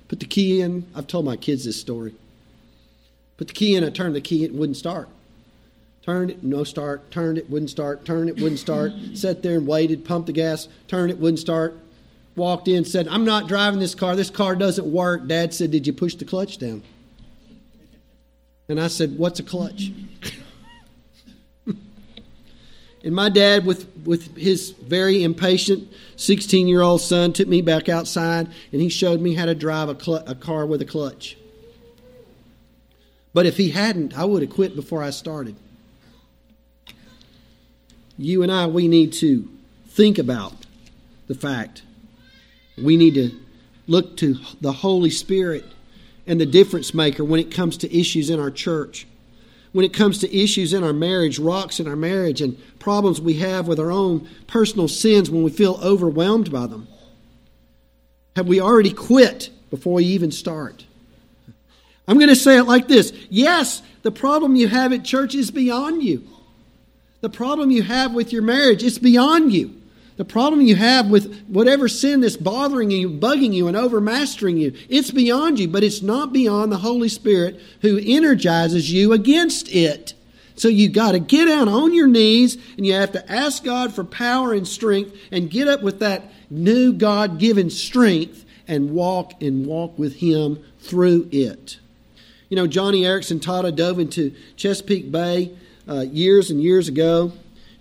put 0.07 0.21
the 0.21 0.27
key 0.27 0.61
in. 0.61 0.87
I've 0.95 1.07
told 1.07 1.25
my 1.25 1.35
kids 1.35 1.65
this 1.65 1.81
story. 1.81 2.15
Put 3.39 3.49
the 3.49 3.55
key 3.55 3.75
in, 3.75 3.83
I 3.83 3.89
turned 3.89 4.15
the 4.15 4.21
key, 4.21 4.45
it 4.45 4.53
wouldn't 4.53 4.77
start. 4.77 5.09
Turned 6.03 6.31
it, 6.31 6.45
no 6.45 6.63
start. 6.63 7.11
Turned 7.11 7.39
it, 7.39 7.49
wouldn't 7.49 7.71
start. 7.71 8.05
Turned 8.05 8.29
it, 8.29 8.35
wouldn't 8.35 8.59
start. 8.59 8.93
Sat 9.15 9.43
there 9.43 9.57
and 9.57 9.67
waited, 9.67 10.05
pumped 10.05 10.27
the 10.27 10.35
gas, 10.35 10.69
turned 10.89 11.11
it, 11.11 11.17
wouldn't 11.17 11.39
start. 11.39 11.75
Walked 12.37 12.69
in, 12.69 12.85
said, 12.85 13.09
I'm 13.09 13.25
not 13.25 13.49
driving 13.49 13.81
this 13.81 13.95
car. 13.95 14.15
This 14.15 14.29
car 14.29 14.55
doesn't 14.57 14.87
work. 14.87 15.27
Dad 15.27 15.55
said, 15.55 15.71
Did 15.71 15.87
you 15.87 15.95
push 15.95 16.17
the 16.17 16.27
clutch 16.27 16.59
down? 16.59 16.83
And 18.69 18.79
I 18.79 18.89
said, 18.89 19.17
What's 19.17 19.41
a 19.41 19.43
clutch? 19.43 19.91
and 23.05 23.15
my 23.15 23.29
dad, 23.29 23.67
with, 23.67 23.87
with 24.05 24.35
his 24.35 24.71
very 24.71 25.23
impatient 25.23 25.93
16 26.17 26.67
year 26.67 26.81
old 26.81 27.03
son, 27.03 27.35
took 27.35 27.47
me 27.47 27.61
back 27.61 27.91
outside 27.91 28.49
and 28.73 28.81
he 28.81 28.89
showed 28.89 29.21
me 29.21 29.35
how 29.35 29.45
to 29.45 29.55
drive 29.55 29.91
a, 29.91 30.03
cl- 30.03 30.25
a 30.27 30.35
car 30.35 30.65
with 30.65 30.81
a 30.81 30.87
clutch. 30.87 31.37
But 33.35 33.45
if 33.45 33.59
he 33.59 33.71
hadn't, 33.71 34.17
I 34.19 34.25
would 34.25 34.41
have 34.41 34.51
quit 34.51 34.75
before 34.75 35.03
I 35.03 35.11
started. 35.11 35.55
You 38.17 38.43
and 38.43 38.51
I, 38.51 38.67
we 38.67 38.89
need 38.89 39.13
to 39.15 39.51
think 39.89 40.19
about 40.19 40.55
the 41.27 41.35
fact. 41.35 41.83
We 42.79 42.97
need 42.97 43.15
to 43.15 43.33
look 43.87 44.17
to 44.19 44.37
the 44.63 44.73
Holy 44.73 45.11
Spirit 45.11 45.65
and 46.27 46.41
the 46.41 46.47
difference 46.47 46.95
maker 46.95 47.23
when 47.23 47.39
it 47.39 47.51
comes 47.51 47.77
to 47.79 47.95
issues 47.95 48.31
in 48.31 48.41
our 48.41 48.51
church, 48.51 49.07
when 49.75 49.85
it 49.85 49.93
comes 49.93 50.19
to 50.19 50.33
issues 50.33 50.73
in 50.73 50.85
our 50.85 50.93
marriage, 50.93 51.41
rocks 51.41 51.81
in 51.81 51.89
our 51.89 51.97
marriage, 51.97 52.41
and 52.41 52.57
problems 52.79 53.21
we 53.21 53.35
have 53.35 53.67
with 53.67 53.81
our 53.81 53.91
own 53.91 54.29
personal 54.47 54.87
sins 54.87 55.29
when 55.29 55.43
we 55.43 55.51
feel 55.51 55.81
overwhelmed 55.83 56.53
by 56.53 56.65
them? 56.65 56.87
Have 58.37 58.47
we 58.47 58.61
already 58.61 58.93
quit 58.93 59.51
before 59.71 59.95
we 59.95 60.05
even 60.05 60.31
start? 60.31 60.87
I'm 62.07 62.19
going 62.19 62.29
to 62.29 62.37
say 62.37 62.57
it 62.57 62.69
like 62.69 62.87
this 62.87 63.13
Yes, 63.29 63.83
the 64.03 64.13
problem 64.13 64.55
you 64.55 64.69
have 64.69 64.93
at 64.93 65.05
church 65.05 65.35
is 65.35 65.51
beyond 65.51 66.05
you. 66.05 66.23
The 67.21 67.29
problem 67.29 67.73
you 67.73 67.83
have 67.83 68.15
with 68.15 68.33
your 68.33 68.43
marriage 68.43 68.85
is 68.85 69.01
beyond 69.01 69.53
you. 69.53 69.75
The 70.17 70.25
problem 70.25 70.61
you 70.61 70.77
have 70.77 71.11
with 71.11 71.45
whatever 71.47 71.89
sin 71.89 72.21
that's 72.21 72.37
bothering 72.37 72.91
you, 72.91 73.11
bugging 73.11 73.53
you, 73.53 73.67
and 73.67 73.77
overmastering 73.77 74.59
you, 74.59 74.73
it's 74.89 75.11
beyond 75.11 75.59
you, 75.59 75.67
but 75.67 75.83
it's 75.83 76.03
not 76.03 76.33
beyond 76.33 76.71
the 76.71 76.79
Holy 76.79 77.09
Spirit 77.09 77.61
who 77.81 78.01
energizes 78.01 78.93
you 78.93 79.13
against 79.13 79.69
it. 79.75 80.15
So 80.57 80.69
you 80.69 80.89
got 80.89 81.13
to 81.13 81.19
get 81.19 81.47
down 81.47 81.69
on 81.69 81.93
your 81.95 82.07
knees 82.07 82.57
and 82.77 82.87
you 82.87 82.93
have 82.93 83.11
to 83.13 83.33
ask 83.33 83.65
God 83.65 83.93
for 83.93 84.05
power 84.05 84.53
and 84.53 84.69
strength 84.69 85.17
and 85.33 85.51
get 85.51 85.67
up 85.67 85.83
with 85.83 85.99
that 85.99 86.23
new 86.49 86.93
God 86.93 87.41
given 87.41 87.71
strength 87.71 88.45
and 88.69 88.91
walk 88.91 89.43
and 89.43 89.67
walk 89.67 89.99
with 89.99 90.17
Him 90.17 90.65
through 90.79 91.29
it. 91.33 91.79
You 92.49 92.57
know, 92.57 92.69
Joni 92.69 93.01
Eareckson 93.01 93.41
Tada 93.41 93.75
dove 93.75 93.99
into 93.99 94.33
Chesapeake 94.57 95.11
Bay 95.11 95.51
uh, 95.89 96.03
years 96.03 96.51
and 96.51 96.63
years 96.63 96.87
ago. 96.87 97.33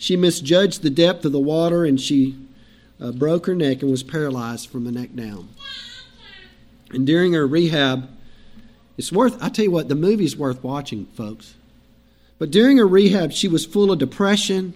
She 0.03 0.17
misjudged 0.17 0.81
the 0.81 0.89
depth 0.89 1.23
of 1.23 1.31
the 1.31 1.39
water 1.39 1.85
and 1.85 1.97
she 1.97 2.35
uh, 2.99 3.13
broke 3.13 3.45
her 3.45 3.55
neck 3.55 3.81
and 3.81 3.89
was 3.89 4.03
paralyzed 4.03 4.69
from 4.69 4.83
the 4.83 4.91
neck 4.91 5.15
down. 5.15 5.47
And 6.91 7.07
during 7.07 7.31
her 7.31 7.47
rehab, 7.47 8.09
it's 8.97 9.13
worth, 9.13 9.41
I 9.41 9.47
tell 9.47 9.63
you 9.63 9.71
what, 9.71 9.87
the 9.87 9.95
movie's 9.95 10.35
worth 10.35 10.61
watching, 10.61 11.05
folks. 11.05 11.53
But 12.37 12.51
during 12.51 12.79
her 12.79 12.85
rehab, 12.85 13.31
she 13.31 13.47
was 13.47 13.65
full 13.65 13.93
of 13.93 13.99
depression. 13.99 14.73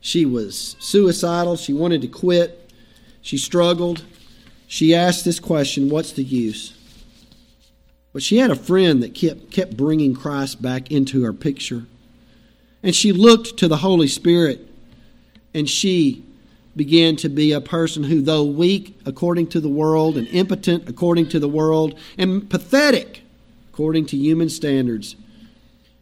She 0.00 0.24
was 0.24 0.76
suicidal. 0.78 1.56
She 1.56 1.72
wanted 1.72 2.00
to 2.02 2.06
quit. 2.06 2.70
She 3.20 3.38
struggled. 3.38 4.04
She 4.68 4.94
asked 4.94 5.24
this 5.24 5.40
question 5.40 5.90
What's 5.90 6.12
the 6.12 6.22
use? 6.22 6.72
But 8.12 8.22
she 8.22 8.38
had 8.38 8.52
a 8.52 8.54
friend 8.54 9.02
that 9.02 9.12
kept, 9.12 9.50
kept 9.50 9.76
bringing 9.76 10.14
Christ 10.14 10.62
back 10.62 10.92
into 10.92 11.24
her 11.24 11.32
picture. 11.32 11.86
And 12.82 12.94
she 12.94 13.12
looked 13.12 13.56
to 13.58 13.68
the 13.68 13.78
Holy 13.78 14.08
Spirit 14.08 14.68
and 15.54 15.68
she 15.68 16.24
began 16.74 17.16
to 17.16 17.28
be 17.28 17.52
a 17.52 17.60
person 17.60 18.04
who, 18.04 18.22
though 18.22 18.44
weak 18.44 18.98
according 19.04 19.46
to 19.48 19.60
the 19.60 19.68
world, 19.68 20.16
and 20.16 20.26
impotent 20.28 20.88
according 20.88 21.28
to 21.28 21.38
the 21.38 21.48
world, 21.48 21.98
and 22.16 22.48
pathetic 22.48 23.22
according 23.72 24.06
to 24.06 24.16
human 24.16 24.48
standards, 24.48 25.16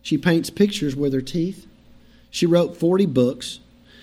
she 0.02 0.16
paints 0.16 0.48
pictures 0.50 0.94
with 0.94 1.12
her 1.12 1.20
teeth. 1.20 1.66
She 2.30 2.46
wrote 2.46 2.76
40 2.76 3.06
books. 3.06 3.58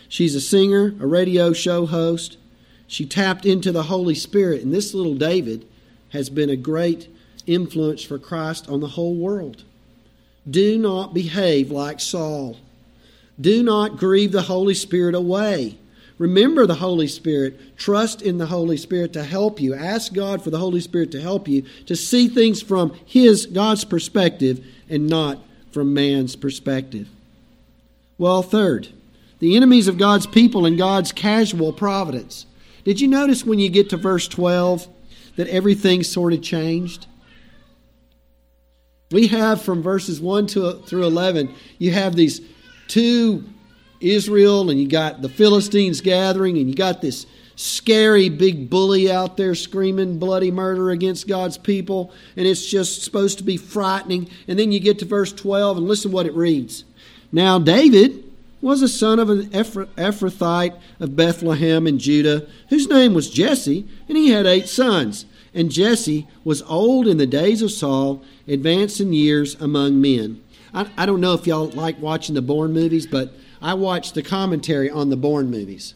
She's 0.09 0.35
a 0.35 0.41
singer, 0.41 0.93
a 0.99 1.07
radio 1.07 1.53
show 1.53 1.85
host. 1.85 2.37
She 2.87 3.05
tapped 3.05 3.45
into 3.45 3.71
the 3.71 3.83
Holy 3.83 4.15
Spirit, 4.15 4.61
and 4.61 4.73
this 4.73 4.93
little 4.93 5.15
David 5.15 5.65
has 6.09 6.29
been 6.29 6.49
a 6.49 6.55
great 6.55 7.07
influence 7.45 8.03
for 8.03 8.19
Christ 8.19 8.69
on 8.69 8.81
the 8.81 8.87
whole 8.89 9.15
world. 9.15 9.63
Do 10.49 10.77
not 10.77 11.13
behave 11.13 11.71
like 11.71 11.99
Saul. 11.99 12.57
Do 13.39 13.63
not 13.63 13.97
grieve 13.97 14.31
the 14.31 14.41
Holy 14.43 14.73
Spirit 14.73 15.15
away. 15.15 15.77
Remember 16.17 16.65
the 16.65 16.75
Holy 16.75 17.07
Spirit. 17.07 17.77
Trust 17.77 18.21
in 18.21 18.37
the 18.37 18.47
Holy 18.47 18.77
Spirit 18.77 19.13
to 19.13 19.23
help 19.23 19.61
you. 19.61 19.75
Ask 19.75 20.13
God 20.13 20.43
for 20.43 20.49
the 20.49 20.57
Holy 20.57 20.81
Spirit 20.81 21.11
to 21.11 21.21
help 21.21 21.47
you 21.47 21.63
to 21.85 21.95
see 21.95 22.27
things 22.27 22.61
from 22.61 22.97
His, 23.05 23.45
God's 23.45 23.85
perspective, 23.85 24.65
and 24.89 25.07
not 25.07 25.39
from 25.71 25.93
man's 25.93 26.35
perspective. 26.35 27.07
Well, 28.17 28.41
third, 28.41 28.87
the 29.37 29.55
enemies 29.55 29.87
of 29.87 29.99
God's 29.99 30.25
people 30.25 30.65
and 30.65 30.77
God's 30.77 31.11
casual 31.11 31.71
providence. 31.71 32.47
Did 32.83 32.99
you 32.99 33.07
notice 33.07 33.45
when 33.45 33.59
you 33.59 33.69
get 33.69 33.91
to 33.91 33.97
verse 33.97 34.27
12 34.27 34.87
that 35.35 35.47
everything 35.49 36.01
sort 36.01 36.33
of 36.33 36.41
changed? 36.41 37.05
We 39.11 39.27
have 39.27 39.61
from 39.61 39.83
verses 39.83 40.19
1 40.19 40.47
to, 40.47 40.73
through 40.79 41.05
11, 41.05 41.53
you 41.77 41.91
have 41.91 42.15
these 42.15 42.41
two 42.87 43.43
Israel, 43.99 44.69
and 44.69 44.79
you 44.79 44.87
got 44.87 45.21
the 45.21 45.29
Philistines 45.29 46.01
gathering, 46.01 46.57
and 46.57 46.69
you 46.69 46.75
got 46.75 47.01
this 47.01 47.25
scary 47.55 48.29
big 48.29 48.69
bully 48.69 49.11
out 49.11 49.35
there 49.35 49.55
screaming 49.55 50.19
bloody 50.19 50.51
murder 50.51 50.91
against 50.91 51.27
God's 51.27 51.57
people, 51.57 52.13
and 52.35 52.47
it's 52.47 52.65
just 52.65 53.03
supposed 53.03 53.39
to 53.39 53.43
be 53.43 53.57
frightening. 53.57 54.29
And 54.47 54.57
then 54.57 54.71
you 54.71 54.79
get 54.79 54.99
to 54.99 55.05
verse 55.05 55.33
12, 55.33 55.77
and 55.77 55.87
listen 55.87 56.11
what 56.11 56.27
it 56.27 56.35
reads. 56.35 56.83
Now, 57.31 57.59
David 57.59 58.23
was 58.61 58.81
a 58.81 58.87
son 58.87 59.19
of 59.19 59.29
an 59.29 59.49
Ephrathite 59.49 60.79
of 60.99 61.15
Bethlehem 61.15 61.87
in 61.87 61.99
Judah, 61.99 62.47
whose 62.69 62.87
name 62.87 63.13
was 63.13 63.29
Jesse, 63.29 63.87
and 64.07 64.17
he 64.17 64.29
had 64.29 64.45
eight 64.45 64.67
sons. 64.67 65.25
And 65.53 65.71
Jesse 65.71 66.27
was 66.43 66.61
old 66.63 67.07
in 67.07 67.17
the 67.17 67.25
days 67.25 67.61
of 67.61 67.71
Saul, 67.71 68.23
advanced 68.47 68.99
in 68.99 69.13
years 69.13 69.55
among 69.55 69.99
men. 69.99 70.41
I, 70.73 70.89
I 70.97 71.05
don't 71.05 71.21
know 71.21 71.33
if 71.33 71.47
y'all 71.47 71.69
like 71.69 71.99
watching 71.99 72.35
the 72.35 72.41
Bourne 72.41 72.73
movies, 72.73 73.07
but 73.07 73.33
I 73.61 73.73
watch 73.73 74.13
the 74.13 74.23
commentary 74.23 74.89
on 74.89 75.09
the 75.09 75.17
Bourne 75.17 75.49
movies. 75.49 75.93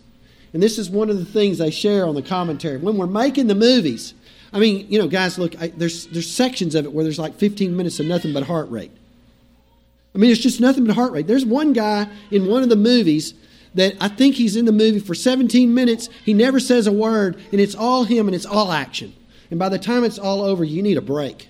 And 0.54 0.62
this 0.62 0.78
is 0.78 0.90
one 0.90 1.10
of 1.10 1.18
the 1.18 1.26
things 1.26 1.62
I 1.62 1.70
share 1.70 2.06
on 2.06 2.16
the 2.16 2.22
commentary. 2.22 2.78
When 2.78 2.98
we're 2.98 3.08
making 3.08 3.48
the 3.48 3.56
movies, 3.56 4.14
I 4.52 4.60
mean, 4.60 4.86
you 4.90 5.00
know, 5.00 5.08
guys, 5.08 5.38
look, 5.38 5.60
I, 5.62 5.68
there's, 5.68 6.08
there's 6.08 6.30
sections 6.30 6.76
of 6.76 6.86
it 6.86 6.92
where 6.92 7.04
there's 7.04 7.20
like 7.20 7.36
15 7.36 7.76
minutes 7.76 8.00
of 8.00 8.06
nothing 8.06 8.34
but 8.34 8.44
heart 8.44 8.70
rate. 8.70 8.92
I 10.14 10.18
mean, 10.18 10.30
it's 10.30 10.42
just 10.42 10.60
nothing 10.60 10.86
but 10.86 10.96
heart 10.96 11.14
rate. 11.14 11.28
There's 11.28 11.46
one 11.46 11.72
guy 11.72 12.08
in 12.32 12.48
one 12.48 12.64
of 12.64 12.70
the 12.70 12.76
movies 12.76 13.34
that 13.76 13.96
I 14.02 14.10
think 14.10 14.36
he's 14.36 14.58
in 14.58 14.66
the 14.66 14.74
movie 14.74 15.00
for 15.00 15.16
17 15.16 15.74
minutes. 15.74 16.10
He 16.26 16.34
never 16.34 16.60
says 16.60 16.88
a 16.88 16.92
word, 16.92 17.40
and 17.54 17.62
it's 17.62 17.76
all 17.76 18.04
him 18.04 18.28
and 18.28 18.36
it's 18.36 18.46
all 18.46 18.74
action. 18.74 19.14
And 19.50 19.58
by 19.58 19.70
the 19.70 19.80
time 19.80 20.04
it's 20.04 20.20
all 20.20 20.42
over, 20.42 20.66
you 20.66 20.82
need 20.82 20.98
a 20.98 21.02
break. 21.02 21.48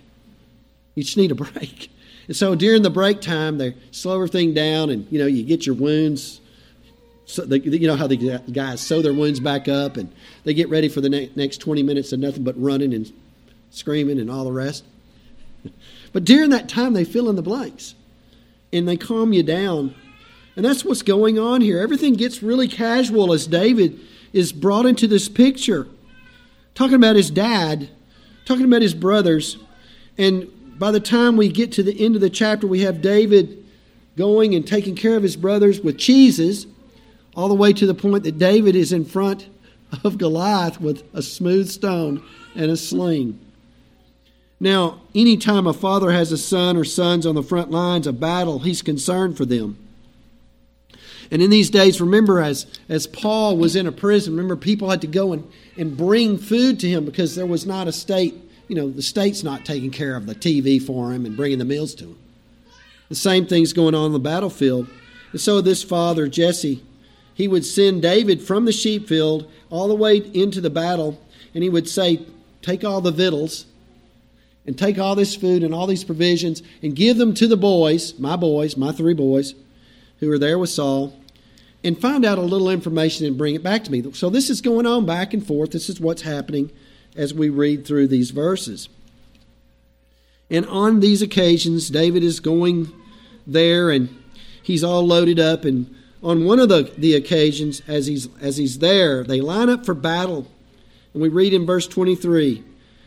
You 0.94 1.04
just 1.04 1.18
need 1.18 1.32
a 1.32 1.36
break. 1.36 1.90
And 2.32 2.36
so 2.38 2.56
during 2.56 2.82
the 2.82 2.90
break 2.90 3.20
time, 3.20 3.58
they 3.58 3.76
slow 3.92 4.16
everything 4.16 4.54
down, 4.54 4.90
and 4.90 5.06
you 5.12 5.20
know 5.20 5.26
you 5.26 5.44
get 5.44 5.66
your 5.66 5.76
wounds. 5.76 6.40
So 7.26 7.44
they, 7.44 7.60
you 7.60 7.88
know 7.88 7.98
how 7.98 8.08
the 8.08 8.40
guys 8.54 8.80
sew 8.80 9.02
their 9.02 9.12
wounds 9.12 9.42
back 9.42 9.68
up, 9.68 9.98
and 9.98 10.10
they 10.46 10.54
get 10.54 10.70
ready 10.70 10.88
for 10.88 11.02
the 11.02 11.10
ne- 11.10 11.30
next 11.36 11.58
20 11.58 11.84
minutes 11.84 12.14
of 12.14 12.22
nothing 12.22 12.46
but 12.46 12.58
running 12.58 12.94
and 12.94 13.12
screaming 13.70 14.18
and 14.18 14.32
all 14.32 14.46
the 14.46 14.52
rest. 14.54 14.86
But 16.14 16.24
during 16.24 16.52
that 16.52 16.70
time, 16.70 16.94
they 16.94 17.04
fill 17.04 17.30
in 17.30 17.36
the 17.36 17.42
blanks, 17.42 17.96
and 18.72 18.88
they 18.88 18.96
calm 18.96 19.34
you 19.34 19.44
down. 19.44 19.94
And 20.56 20.64
that's 20.64 20.86
what's 20.86 21.02
going 21.02 21.38
on 21.38 21.60
here. 21.60 21.80
Everything 21.80 22.14
gets 22.14 22.42
really 22.42 22.70
casual 22.70 23.34
as 23.34 23.46
David 23.46 24.00
is 24.32 24.54
brought 24.54 24.86
into 24.86 25.06
this 25.06 25.28
picture, 25.28 25.86
talking 26.76 26.96
about 26.96 27.18
his 27.18 27.30
dad, 27.30 27.90
talking 28.46 28.64
about 28.64 28.82
his 28.82 28.94
brothers, 28.94 29.58
and 30.18 30.50
by 30.82 30.90
the 30.90 31.00
time 31.00 31.38
we 31.38 31.48
get 31.48 31.72
to 31.74 31.84
the 31.84 32.04
end 32.04 32.16
of 32.16 32.22
the 32.22 32.30
chapter, 32.32 32.66
we 32.66 32.80
have 32.80 33.04
David 33.04 33.64
going 34.18 34.56
and 34.56 34.66
taking 34.66 34.96
care 34.96 35.16
of 35.16 35.22
his 35.22 35.36
brothers 35.36 35.80
with 35.80 36.00
cheeses, 36.00 36.66
all 37.36 37.48
the 37.50 37.54
way 37.54 37.72
to 37.72 37.86
the 37.86 37.94
point 37.94 38.24
that 38.24 38.40
David 38.40 38.76
is 38.76 38.92
in 38.92 39.06
front 39.06 39.48
of 40.04 40.18
Goliath 40.18 40.82
with 40.82 41.04
a 41.14 41.22
smooth 41.22 41.70
stone 41.70 42.24
and 42.56 42.72
a 42.72 42.76
sling. 42.76 43.40
Now, 44.60 45.02
anytime 45.14 45.68
a 45.68 45.74
father 45.74 46.10
has 46.10 46.32
a 46.32 46.38
son 46.38 46.76
or 46.76 46.84
sons 46.84 47.28
on 47.28 47.36
the 47.36 47.44
front 47.44 47.70
lines 47.70 48.08
of 48.08 48.20
battle, 48.20 48.58
he's 48.58 48.82
concerned 48.82 49.38
for 49.38 49.46
them. 49.46 49.78
And 51.30 51.44
in 51.44 51.52
these 51.52 51.70
days, 51.70 52.02
remember, 52.02 52.42
as, 52.42 52.66
as 52.90 53.06
Paul 53.06 53.56
was 53.56 53.76
in 53.76 53.86
a 53.86 53.92
prison, 53.92 54.34
remember, 54.34 54.56
people 54.56 54.90
had 54.90 55.02
to 55.02 55.08
go 55.08 55.32
and, 55.32 55.48
and 55.78 55.96
bring 55.96 56.40
food 56.40 56.80
to 56.80 56.90
him 56.90 57.06
because 57.06 57.36
there 57.36 57.46
was 57.46 57.68
not 57.68 57.88
a 57.88 57.92
state 57.92 58.34
you 58.72 58.78
know, 58.78 58.90
the 58.90 59.02
state's 59.02 59.44
not 59.44 59.66
taking 59.66 59.92
care 59.92 60.16
of 60.16 60.26
the 60.26 60.34
TV 60.34 60.82
for 60.82 61.12
him 61.12 61.26
and 61.26 61.36
bringing 61.36 61.60
the 61.60 61.66
meals 61.66 61.94
to 61.94 62.06
him. 62.06 62.18
The 63.10 63.16
same 63.16 63.46
thing's 63.46 63.74
going 63.74 63.94
on 63.94 64.06
in 64.06 64.12
the 64.14 64.20
battlefield. 64.20 64.88
And 65.34 65.42
so 65.42 65.60
this 65.60 65.84
father, 65.84 66.30
Jesse, 66.30 66.82
he 67.34 67.50
would 67.50 67.66
send 67.66 68.02
David 68.02 68.42
from 68.42 68.64
the 68.64 68.72
sheep 68.72 69.10
field 69.10 69.52
all 69.70 69.90
the 69.90 69.96
way 69.96 70.20
into 70.34 70.62
the 70.62 70.70
battle, 70.70 71.22
and 71.54 71.66
he 71.66 71.70
would 71.70 71.90
say, 71.90 72.26
Take 72.62 72.86
all 72.86 73.02
the 73.02 73.12
victuals 73.12 73.66
and 74.66 74.80
take 74.80 74.98
all 74.98 75.16
this 75.16 75.36
food 75.36 75.64
and 75.64 75.76
all 75.76 75.86
these 75.86 76.06
provisions 76.06 76.64
and 76.82 76.96
give 76.96 77.18
them 77.18 77.34
to 77.34 77.48
the 77.48 77.58
boys, 77.58 78.18
my 78.20 78.38
boys, 78.38 78.78
my 78.78 78.94
three 78.94 79.14
boys, 79.14 79.54
who 80.22 80.32
are 80.32 80.40
there 80.40 80.58
with 80.58 80.70
Saul, 80.70 81.14
and 81.84 82.00
find 82.00 82.24
out 82.24 82.38
a 82.38 82.42
little 82.42 82.70
information 82.70 83.26
and 83.26 83.38
bring 83.38 83.54
it 83.54 83.64
back 83.64 83.84
to 83.84 83.92
me. 83.92 84.14
So 84.14 84.30
this 84.30 84.50
is 84.50 84.62
going 84.62 84.86
on 84.86 85.06
back 85.06 85.34
and 85.34 85.46
forth. 85.46 85.72
This 85.72 85.90
is 85.90 86.00
what's 86.00 86.22
happening 86.22 86.72
as 87.16 87.34
we 87.34 87.50
read 87.50 87.86
through 87.86 88.08
these 88.08 88.32
verses. 88.32 88.90
And 90.50 90.66
on 90.66 91.00
these 91.00 91.22
occasions, 91.22 91.90
David 91.90 92.24
is 92.24 92.40
going 92.40 92.92
there 93.48 93.90
and 93.90 94.10
he's 94.62 94.84
all 94.84 95.06
loaded 95.06 95.40
up. 95.40 95.66
And 95.66 95.94
on 96.22 96.46
one 96.46 96.60
of 96.60 96.70
the, 96.70 96.92
the 96.98 97.16
occasions, 97.16 97.82
as 97.88 98.08
he's, 98.08 98.28
as 98.42 98.58
he's 98.58 98.80
there, 98.80 99.24
they 99.24 99.42
line 99.42 99.70
up 99.70 99.86
for 99.86 99.94
battle. 99.94 100.48
And 101.14 101.22
we 101.22 101.30
read 101.30 101.54
in 101.54 101.66
verse 101.66 101.88
23 101.88 102.64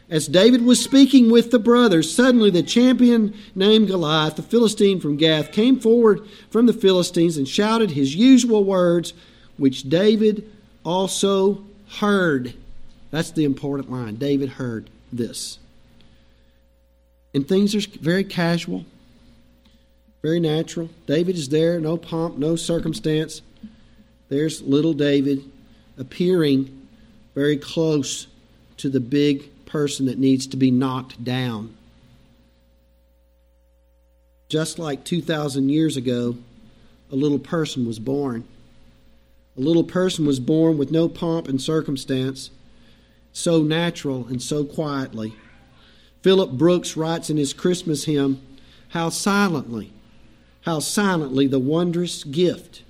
As 0.08 0.26
David 0.26 0.62
was 0.62 0.82
speaking 0.82 1.30
with 1.30 1.50
the 1.50 1.58
brothers, 1.58 2.12
suddenly 2.12 2.50
the 2.50 2.62
champion 2.62 3.34
named 3.54 3.88
Goliath, 3.88 4.36
the 4.36 4.42
Philistine 4.42 5.00
from 5.00 5.16
Gath, 5.16 5.52
came 5.52 5.78
forward 5.78 6.26
from 6.50 6.66
the 6.66 6.72
Philistines 6.72 7.36
and 7.36 7.46
shouted 7.46 7.90
his 7.92 8.16
usual 8.16 8.64
words, 8.64 9.12
which 9.58 9.88
David 9.88 10.50
also 10.82 11.64
heard. 11.98 12.54
That's 13.14 13.30
the 13.30 13.44
important 13.44 13.92
line. 13.92 14.16
David 14.16 14.48
heard 14.48 14.90
this. 15.12 15.60
And 17.32 17.46
things 17.46 17.72
are 17.76 17.88
very 18.00 18.24
casual, 18.24 18.86
very 20.20 20.40
natural. 20.40 20.90
David 21.06 21.36
is 21.36 21.50
there, 21.50 21.78
no 21.78 21.96
pomp, 21.96 22.38
no 22.38 22.56
circumstance. 22.56 23.40
There's 24.30 24.62
little 24.62 24.94
David 24.94 25.44
appearing 25.96 26.88
very 27.36 27.56
close 27.56 28.26
to 28.78 28.88
the 28.88 28.98
big 28.98 29.64
person 29.64 30.06
that 30.06 30.18
needs 30.18 30.48
to 30.48 30.56
be 30.56 30.72
knocked 30.72 31.22
down. 31.22 31.76
Just 34.48 34.76
like 34.76 35.04
2,000 35.04 35.68
years 35.68 35.96
ago, 35.96 36.36
a 37.12 37.14
little 37.14 37.38
person 37.38 37.86
was 37.86 38.00
born. 38.00 38.42
A 39.56 39.60
little 39.60 39.84
person 39.84 40.26
was 40.26 40.40
born 40.40 40.76
with 40.76 40.90
no 40.90 41.08
pomp 41.08 41.46
and 41.46 41.62
circumstance 41.62 42.50
so 43.34 43.62
natural 43.62 44.26
and 44.28 44.40
so 44.40 44.64
quietly. 44.64 45.34
Philip 46.22 46.52
Brooks 46.52 46.96
writes 46.96 47.28
in 47.28 47.36
his 47.36 47.52
Christmas 47.52 48.04
hymn, 48.04 48.40
How 48.90 49.10
silently, 49.10 49.92
how 50.62 50.78
silently 50.78 51.46
the 51.46 51.58
wondrous 51.58 52.24
gift 52.24 52.82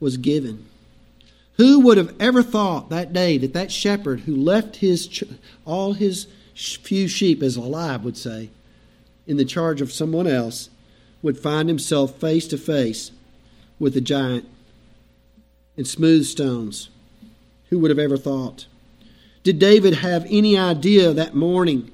was 0.00 0.16
given. 0.16 0.64
Who 1.56 1.80
would 1.80 1.98
have 1.98 2.14
ever 2.18 2.42
thought 2.42 2.88
that 2.88 3.12
day 3.12 3.36
that 3.36 3.52
that 3.52 3.70
shepherd 3.70 4.20
who 4.20 4.34
left 4.34 4.76
his 4.76 5.22
all 5.64 5.92
his 5.92 6.26
few 6.54 7.06
sheep, 7.08 7.42
as 7.42 7.56
Eliab 7.56 8.04
would 8.04 8.16
say, 8.16 8.50
in 9.26 9.36
the 9.36 9.44
charge 9.44 9.80
of 9.80 9.92
someone 9.92 10.26
else, 10.26 10.70
would 11.20 11.38
find 11.38 11.68
himself 11.68 12.18
face 12.18 12.46
to 12.48 12.58
face 12.58 13.10
with 13.78 13.96
a 13.96 14.00
giant 14.00 14.48
in 15.76 15.84
smooth 15.84 16.26
stones? 16.26 16.90
Who 17.70 17.78
would 17.80 17.90
have 17.90 17.98
ever 17.98 18.16
thought? 18.16 18.66
Did 19.44 19.58
David 19.58 19.96
have 19.96 20.26
any 20.28 20.58
idea 20.58 21.12
that 21.12 21.34
morning 21.34 21.90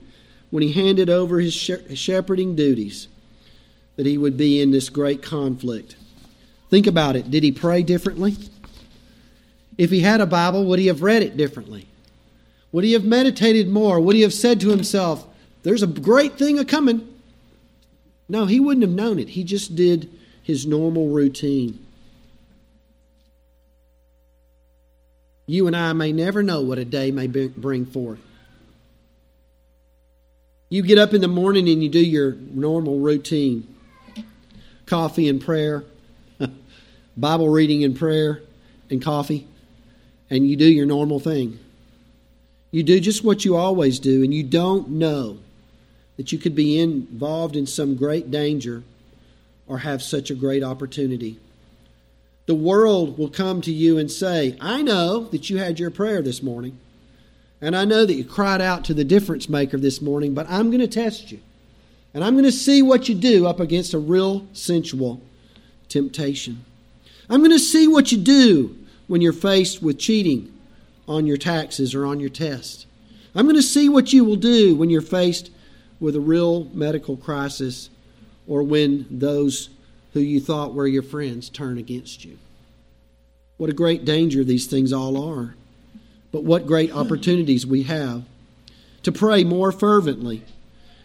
when 0.50 0.62
he 0.62 0.72
handed 0.72 1.10
over 1.10 1.40
his 1.40 1.52
shepherding 1.52 2.54
duties 2.56 3.08
that 3.96 4.06
he 4.06 4.16
would 4.16 4.36
be 4.36 4.60
in 4.60 4.70
this 4.70 4.88
great 4.88 5.20
conflict? 5.20 5.96
Think 6.70 6.86
about 6.86 7.16
it. 7.16 7.30
Did 7.30 7.42
he 7.42 7.50
pray 7.50 7.82
differently? 7.82 8.36
If 9.76 9.90
he 9.90 10.00
had 10.00 10.20
a 10.20 10.26
Bible, 10.26 10.64
would 10.66 10.78
he 10.78 10.86
have 10.86 11.02
read 11.02 11.22
it 11.22 11.36
differently? 11.36 11.88
Would 12.70 12.84
he 12.84 12.92
have 12.92 13.04
meditated 13.04 13.68
more? 13.68 14.00
Would 14.00 14.14
he 14.14 14.22
have 14.22 14.32
said 14.32 14.60
to 14.60 14.70
himself, 14.70 15.26
There's 15.64 15.82
a 15.82 15.88
great 15.88 16.38
thing 16.38 16.58
a 16.58 16.64
coming? 16.64 17.12
No, 18.28 18.46
he 18.46 18.60
wouldn't 18.60 18.86
have 18.86 18.94
known 18.94 19.18
it. 19.18 19.30
He 19.30 19.42
just 19.42 19.74
did 19.74 20.08
his 20.40 20.66
normal 20.66 21.08
routine. 21.08 21.84
You 25.50 25.66
and 25.66 25.76
I 25.76 25.92
may 25.94 26.12
never 26.12 26.44
know 26.44 26.60
what 26.60 26.78
a 26.78 26.84
day 26.84 27.10
may 27.10 27.26
bring 27.26 27.84
forth. 27.84 28.20
You 30.68 30.82
get 30.82 30.96
up 30.96 31.12
in 31.12 31.20
the 31.20 31.26
morning 31.26 31.68
and 31.68 31.82
you 31.82 31.88
do 31.88 31.98
your 31.98 32.34
normal 32.34 33.00
routine 33.00 33.66
coffee 34.86 35.28
and 35.28 35.40
prayer, 35.40 35.84
Bible 37.16 37.48
reading 37.48 37.82
and 37.82 37.96
prayer 37.96 38.42
and 38.90 39.02
coffee, 39.02 39.48
and 40.30 40.48
you 40.48 40.56
do 40.56 40.66
your 40.66 40.86
normal 40.86 41.18
thing. 41.18 41.58
You 42.70 42.84
do 42.84 43.00
just 43.00 43.24
what 43.24 43.44
you 43.44 43.56
always 43.56 43.98
do, 43.98 44.22
and 44.22 44.32
you 44.32 44.44
don't 44.44 44.88
know 44.88 45.38
that 46.16 46.30
you 46.30 46.38
could 46.38 46.54
be 46.54 46.78
involved 46.78 47.56
in 47.56 47.66
some 47.66 47.96
great 47.96 48.30
danger 48.30 48.84
or 49.66 49.78
have 49.78 50.00
such 50.00 50.30
a 50.30 50.34
great 50.36 50.62
opportunity. 50.62 51.38
The 52.50 52.56
world 52.56 53.16
will 53.16 53.28
come 53.28 53.60
to 53.60 53.70
you 53.70 53.96
and 53.96 54.10
say, 54.10 54.56
I 54.60 54.82
know 54.82 55.26
that 55.26 55.50
you 55.50 55.58
had 55.58 55.78
your 55.78 55.92
prayer 55.92 56.20
this 56.20 56.42
morning, 56.42 56.80
and 57.60 57.76
I 57.76 57.84
know 57.84 58.04
that 58.04 58.14
you 58.14 58.24
cried 58.24 58.60
out 58.60 58.84
to 58.86 58.92
the 58.92 59.04
difference 59.04 59.48
maker 59.48 59.78
this 59.78 60.02
morning, 60.02 60.34
but 60.34 60.50
I'm 60.50 60.68
going 60.68 60.80
to 60.80 60.88
test 60.88 61.30
you. 61.30 61.38
And 62.12 62.24
I'm 62.24 62.32
going 62.32 62.44
to 62.44 62.50
see 62.50 62.82
what 62.82 63.08
you 63.08 63.14
do 63.14 63.46
up 63.46 63.60
against 63.60 63.94
a 63.94 64.00
real 64.00 64.48
sensual 64.52 65.22
temptation. 65.88 66.64
I'm 67.28 67.38
going 67.38 67.52
to 67.52 67.58
see 67.60 67.86
what 67.86 68.10
you 68.10 68.18
do 68.18 68.76
when 69.06 69.20
you're 69.20 69.32
faced 69.32 69.80
with 69.80 70.00
cheating 70.00 70.52
on 71.06 71.28
your 71.28 71.36
taxes 71.36 71.94
or 71.94 72.04
on 72.04 72.18
your 72.18 72.30
test. 72.30 72.84
I'm 73.32 73.46
going 73.46 73.54
to 73.54 73.62
see 73.62 73.88
what 73.88 74.12
you 74.12 74.24
will 74.24 74.34
do 74.34 74.74
when 74.74 74.90
you're 74.90 75.02
faced 75.02 75.52
with 76.00 76.16
a 76.16 76.20
real 76.20 76.64
medical 76.74 77.16
crisis 77.16 77.90
or 78.48 78.64
when 78.64 79.06
those 79.08 79.70
who 80.12 80.20
you 80.20 80.40
thought 80.40 80.74
were 80.74 80.86
your 80.86 81.02
friends 81.02 81.48
turn 81.48 81.78
against 81.78 82.24
you. 82.24 82.38
What 83.56 83.70
a 83.70 83.74
great 83.74 84.04
danger 84.04 84.42
these 84.42 84.66
things 84.66 84.92
all 84.92 85.22
are. 85.22 85.54
But 86.32 86.44
what 86.44 86.66
great 86.66 86.92
opportunities 86.92 87.66
we 87.66 87.82
have 87.84 88.22
to 89.02 89.12
pray 89.12 89.44
more 89.44 89.72
fervently 89.72 90.42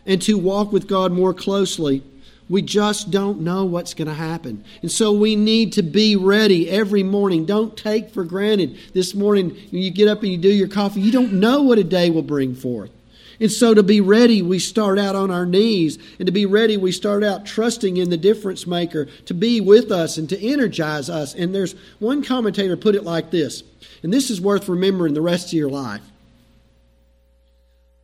and 0.06 0.22
to 0.22 0.38
walk 0.38 0.72
with 0.72 0.88
God 0.88 1.12
more 1.12 1.34
closely. 1.34 2.04
We 2.48 2.62
just 2.62 3.10
don't 3.10 3.42
know 3.42 3.66
what's 3.66 3.96
going 3.96 4.08
to 4.08 4.14
happen. 4.14 4.64
And 4.84 4.92
so 4.92 5.12
we 5.12 5.36
need 5.36 5.74
to 5.74 5.82
be 5.82 6.16
ready 6.16 6.70
every 6.70 7.02
morning. 7.02 7.46
Don't 7.46 7.76
take 7.76 8.12
for 8.12 8.24
granted 8.24 8.78
this 8.94 9.16
morning 9.16 9.50
when 9.72 9.82
you 9.82 9.90
get 9.90 10.08
up 10.08 10.22
and 10.22 10.32
you 10.32 10.38
do 10.38 10.50
your 10.50 10.68
coffee, 10.68 11.02
you 11.02 11.12
don't 11.12 11.34
know 11.34 11.64
what 11.64 11.80
a 11.80 11.84
day 11.84 12.12
will 12.12 12.22
bring 12.22 12.54
forth. 12.54 12.92
And 13.40 13.52
so 13.52 13.74
to 13.74 13.84
be 13.84 14.02
ready, 14.02 14.42
we 14.42 14.60
start 14.60 14.98
out 14.98 15.16
on 15.16 15.30
our 15.30 15.46
knees. 15.46 15.98
And 16.20 16.26
to 16.26 16.32
be 16.32 16.46
ready, 16.46 16.78
we 16.78 16.92
start 16.92 17.24
out 17.24 17.46
trusting 17.46 17.98
in 17.98 18.10
the 18.10 18.18
difference 18.18 18.66
maker 18.66 19.06
to 19.26 19.34
be 19.34 19.60
with 19.62 19.92
us 19.92 20.18
and 20.18 20.30
to 20.30 20.40
energize 20.40 21.10
us. 21.10 21.36
And 21.36 21.54
there's 21.54 21.76
one 22.00 22.24
commentator 22.24 22.78
put 22.78 22.96
it 22.96 23.04
like 23.04 23.32
this, 23.32 23.64
and 24.04 24.14
this 24.14 24.30
is 24.30 24.40
worth 24.40 24.70
remembering 24.70 25.14
the 25.14 25.22
rest 25.22 25.48
of 25.48 25.54
your 25.54 25.70
life. 25.70 26.02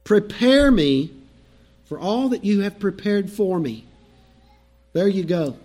Prepare 0.03 0.71
me 0.71 1.11
for 1.85 1.99
all 1.99 2.29
that 2.29 2.43
you 2.43 2.61
have 2.61 2.79
prepared 2.79 3.31
for 3.31 3.59
me. 3.59 3.85
There 4.93 5.07
you 5.07 5.23
go. 5.23 5.57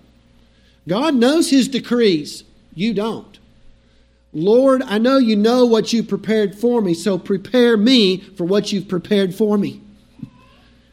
God 0.87 1.15
knows 1.15 1.51
his 1.51 1.69
decrees. 1.69 2.45
You 2.75 2.95
don't. 2.95 3.39
Lord, 4.39 4.83
I 4.83 4.99
know 4.99 5.17
you 5.17 5.35
know 5.35 5.65
what 5.65 5.95
you 5.95 6.03
prepared 6.03 6.55
for 6.55 6.83
me, 6.83 6.93
so 6.93 7.17
prepare 7.17 7.75
me 7.79 8.19
for 8.19 8.45
what 8.45 8.71
you've 8.71 8.87
prepared 8.87 9.35
for 9.35 9.57
me. 9.57 9.81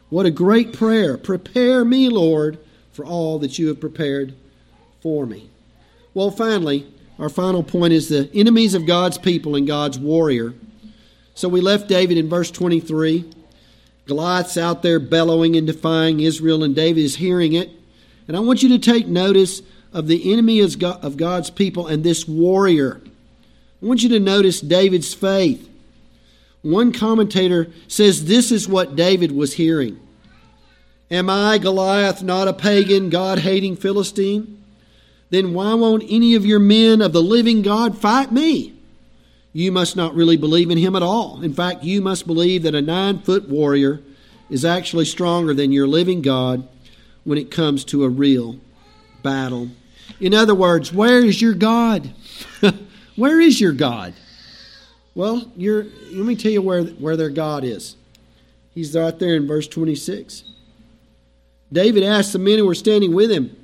What 0.08 0.24
a 0.24 0.30
great 0.30 0.72
prayer. 0.72 1.18
Prepare 1.18 1.84
me, 1.84 2.08
Lord, 2.08 2.58
for 2.92 3.04
all 3.04 3.38
that 3.40 3.58
you 3.58 3.68
have 3.68 3.80
prepared 3.80 4.34
for 5.02 5.26
me. 5.26 5.50
Well, 6.14 6.30
finally, 6.30 6.90
our 7.18 7.28
final 7.28 7.62
point 7.62 7.92
is 7.92 8.08
the 8.08 8.30
enemies 8.32 8.72
of 8.72 8.86
God's 8.86 9.18
people 9.18 9.56
and 9.56 9.66
God's 9.66 9.98
warrior. 9.98 10.54
So 11.34 11.46
we 11.46 11.60
left 11.60 11.86
David 11.86 12.16
in 12.16 12.30
verse 12.30 12.50
23. 12.50 13.30
Goliath's 14.06 14.56
out 14.56 14.82
there 14.82 14.98
bellowing 14.98 15.54
and 15.54 15.66
defying 15.66 16.20
Israel, 16.20 16.64
and 16.64 16.74
David 16.74 17.04
is 17.04 17.16
hearing 17.16 17.52
it. 17.52 17.68
And 18.26 18.38
I 18.38 18.40
want 18.40 18.62
you 18.62 18.70
to 18.70 18.78
take 18.78 19.06
notice 19.06 19.60
of 19.92 20.06
the 20.06 20.32
enemy 20.32 20.60
of 20.60 21.16
God's 21.18 21.50
people 21.50 21.88
and 21.88 22.02
this 22.02 22.26
warrior. 22.26 23.02
I 23.84 23.86
want 23.86 24.02
you 24.02 24.08
to 24.10 24.20
notice 24.20 24.62
David's 24.62 25.12
faith. 25.12 25.68
One 26.62 26.90
commentator 26.90 27.70
says 27.86 28.24
this 28.24 28.50
is 28.50 28.66
what 28.66 28.96
David 28.96 29.30
was 29.30 29.52
hearing 29.52 30.00
Am 31.10 31.28
I, 31.28 31.58
Goliath, 31.58 32.22
not 32.22 32.48
a 32.48 32.54
pagan, 32.54 33.10
God 33.10 33.40
hating 33.40 33.76
Philistine? 33.76 34.64
Then 35.28 35.52
why 35.52 35.74
won't 35.74 36.02
any 36.08 36.34
of 36.34 36.46
your 36.46 36.60
men 36.60 37.02
of 37.02 37.12
the 37.12 37.20
living 37.20 37.60
God 37.60 37.98
fight 37.98 38.32
me? 38.32 38.72
You 39.52 39.70
must 39.70 39.96
not 39.96 40.14
really 40.14 40.38
believe 40.38 40.70
in 40.70 40.78
him 40.78 40.96
at 40.96 41.02
all. 41.02 41.42
In 41.42 41.52
fact, 41.52 41.84
you 41.84 42.00
must 42.00 42.26
believe 42.26 42.62
that 42.62 42.74
a 42.74 42.80
nine 42.80 43.18
foot 43.18 43.50
warrior 43.50 44.00
is 44.48 44.64
actually 44.64 45.04
stronger 45.04 45.52
than 45.52 45.72
your 45.72 45.86
living 45.86 46.22
God 46.22 46.66
when 47.24 47.36
it 47.36 47.50
comes 47.50 47.84
to 47.86 48.04
a 48.04 48.08
real 48.08 48.58
battle. 49.22 49.68
In 50.20 50.32
other 50.32 50.54
words, 50.54 50.90
where 50.90 51.22
is 51.22 51.42
your 51.42 51.54
God? 51.54 52.14
Where 53.16 53.40
is 53.40 53.60
your 53.60 53.72
God? 53.72 54.14
Well, 55.14 55.50
let 55.56 55.86
me 56.12 56.34
tell 56.34 56.50
you 56.50 56.62
where, 56.62 56.84
where 56.84 57.16
their 57.16 57.30
God 57.30 57.62
is. 57.62 57.96
He's 58.74 58.96
right 58.96 59.16
there 59.16 59.36
in 59.36 59.46
verse 59.46 59.68
26. 59.68 60.44
David 61.72 62.02
asked 62.02 62.32
the 62.32 62.38
men 62.40 62.58
who 62.58 62.66
were 62.66 62.74
standing 62.74 63.14
with 63.14 63.30
him, 63.30 63.56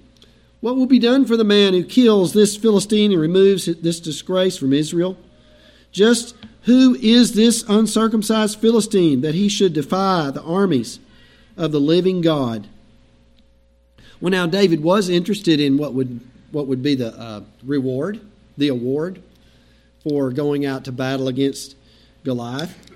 What 0.60 0.76
will 0.76 0.86
be 0.86 1.00
done 1.00 1.24
for 1.24 1.36
the 1.36 1.44
man 1.44 1.72
who 1.72 1.82
kills 1.82 2.32
this 2.32 2.56
Philistine 2.56 3.10
and 3.10 3.20
removes 3.20 3.66
this 3.66 3.98
disgrace 3.98 4.56
from 4.56 4.72
Israel? 4.72 5.16
Just 5.90 6.36
who 6.62 6.94
is 7.00 7.34
this 7.34 7.64
uncircumcised 7.68 8.60
Philistine 8.60 9.22
that 9.22 9.34
he 9.34 9.48
should 9.48 9.72
defy 9.72 10.30
the 10.30 10.42
armies 10.42 11.00
of 11.56 11.72
the 11.72 11.80
living 11.80 12.20
God? 12.20 12.68
Well, 14.20 14.30
now 14.30 14.46
David 14.46 14.82
was 14.82 15.08
interested 15.08 15.58
in 15.58 15.76
what 15.76 15.94
would 15.94 16.20
what 16.52 16.66
would 16.66 16.82
be 16.82 16.96
the 16.96 17.16
uh, 17.18 17.42
reward, 17.64 18.20
the 18.58 18.68
award 18.68 19.22
for 20.02 20.30
going 20.30 20.64
out 20.64 20.84
to 20.84 20.92
battle 20.92 21.28
against 21.28 21.76
Goliath. 22.24 22.90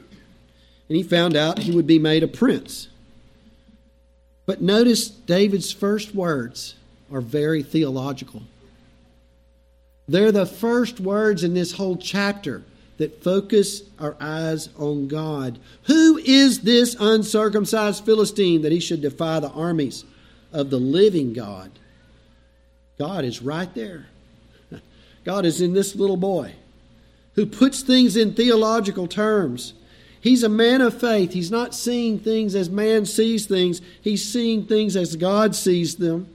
And 0.89 0.97
he 0.97 1.03
found 1.03 1.37
out 1.37 1.61
he 1.61 1.73
would 1.73 1.87
be 1.87 1.99
made 1.99 2.23
a 2.23 2.29
prince. 2.29 2.89
But 4.47 4.61
notice 4.61 5.09
David's 5.09 5.73
first 5.73 6.15
words 6.15 6.75
are 7.13 7.21
very 7.21 7.63
theological. 7.63 8.43
They're 10.07 10.33
the 10.33 10.47
first 10.47 11.01
words 11.01 11.43
in 11.43 11.55
this 11.55 11.73
whole 11.73 11.97
chapter 11.97 12.63
that 12.99 13.23
focus 13.23 13.83
our 13.99 14.17
eyes 14.21 14.69
on 14.79 15.09
God. 15.09 15.59
Who 15.85 16.19
is 16.19 16.61
this 16.61 16.95
uncircumcised 16.99 18.05
Philistine 18.05 18.63
that 18.63 18.73
he 18.73 18.81
should 18.81 19.01
defy 19.01 19.41
the 19.41 19.51
armies 19.51 20.05
of 20.53 20.71
the 20.71 20.79
living 20.79 21.33
God? 21.33 21.71
God 22.99 23.25
is 23.25 23.43
right 23.43 23.73
there. 23.75 24.07
God 25.25 25.47
is 25.47 25.61
in 25.61 25.73
this 25.73 25.97
little 25.97 26.19
boy 26.19 26.55
who 27.35 27.47
puts 27.47 27.83
things 27.83 28.17
in 28.17 28.35
theological 28.35 29.07
terms. 29.07 29.75
He's 30.21 30.43
a 30.43 30.49
man 30.49 30.81
of 30.81 30.99
faith. 30.99 31.33
He's 31.33 31.51
not 31.51 31.75
seeing 31.75 32.19
things 32.19 32.55
as 32.55 32.71
man 32.71 33.05
sees 33.07 33.47
things, 33.47 33.81
he's 34.01 34.25
seeing 34.27 34.65
things 34.65 34.97
as 34.97 35.17
God 35.17 35.55
sees 35.55 35.97
them. 35.97 36.29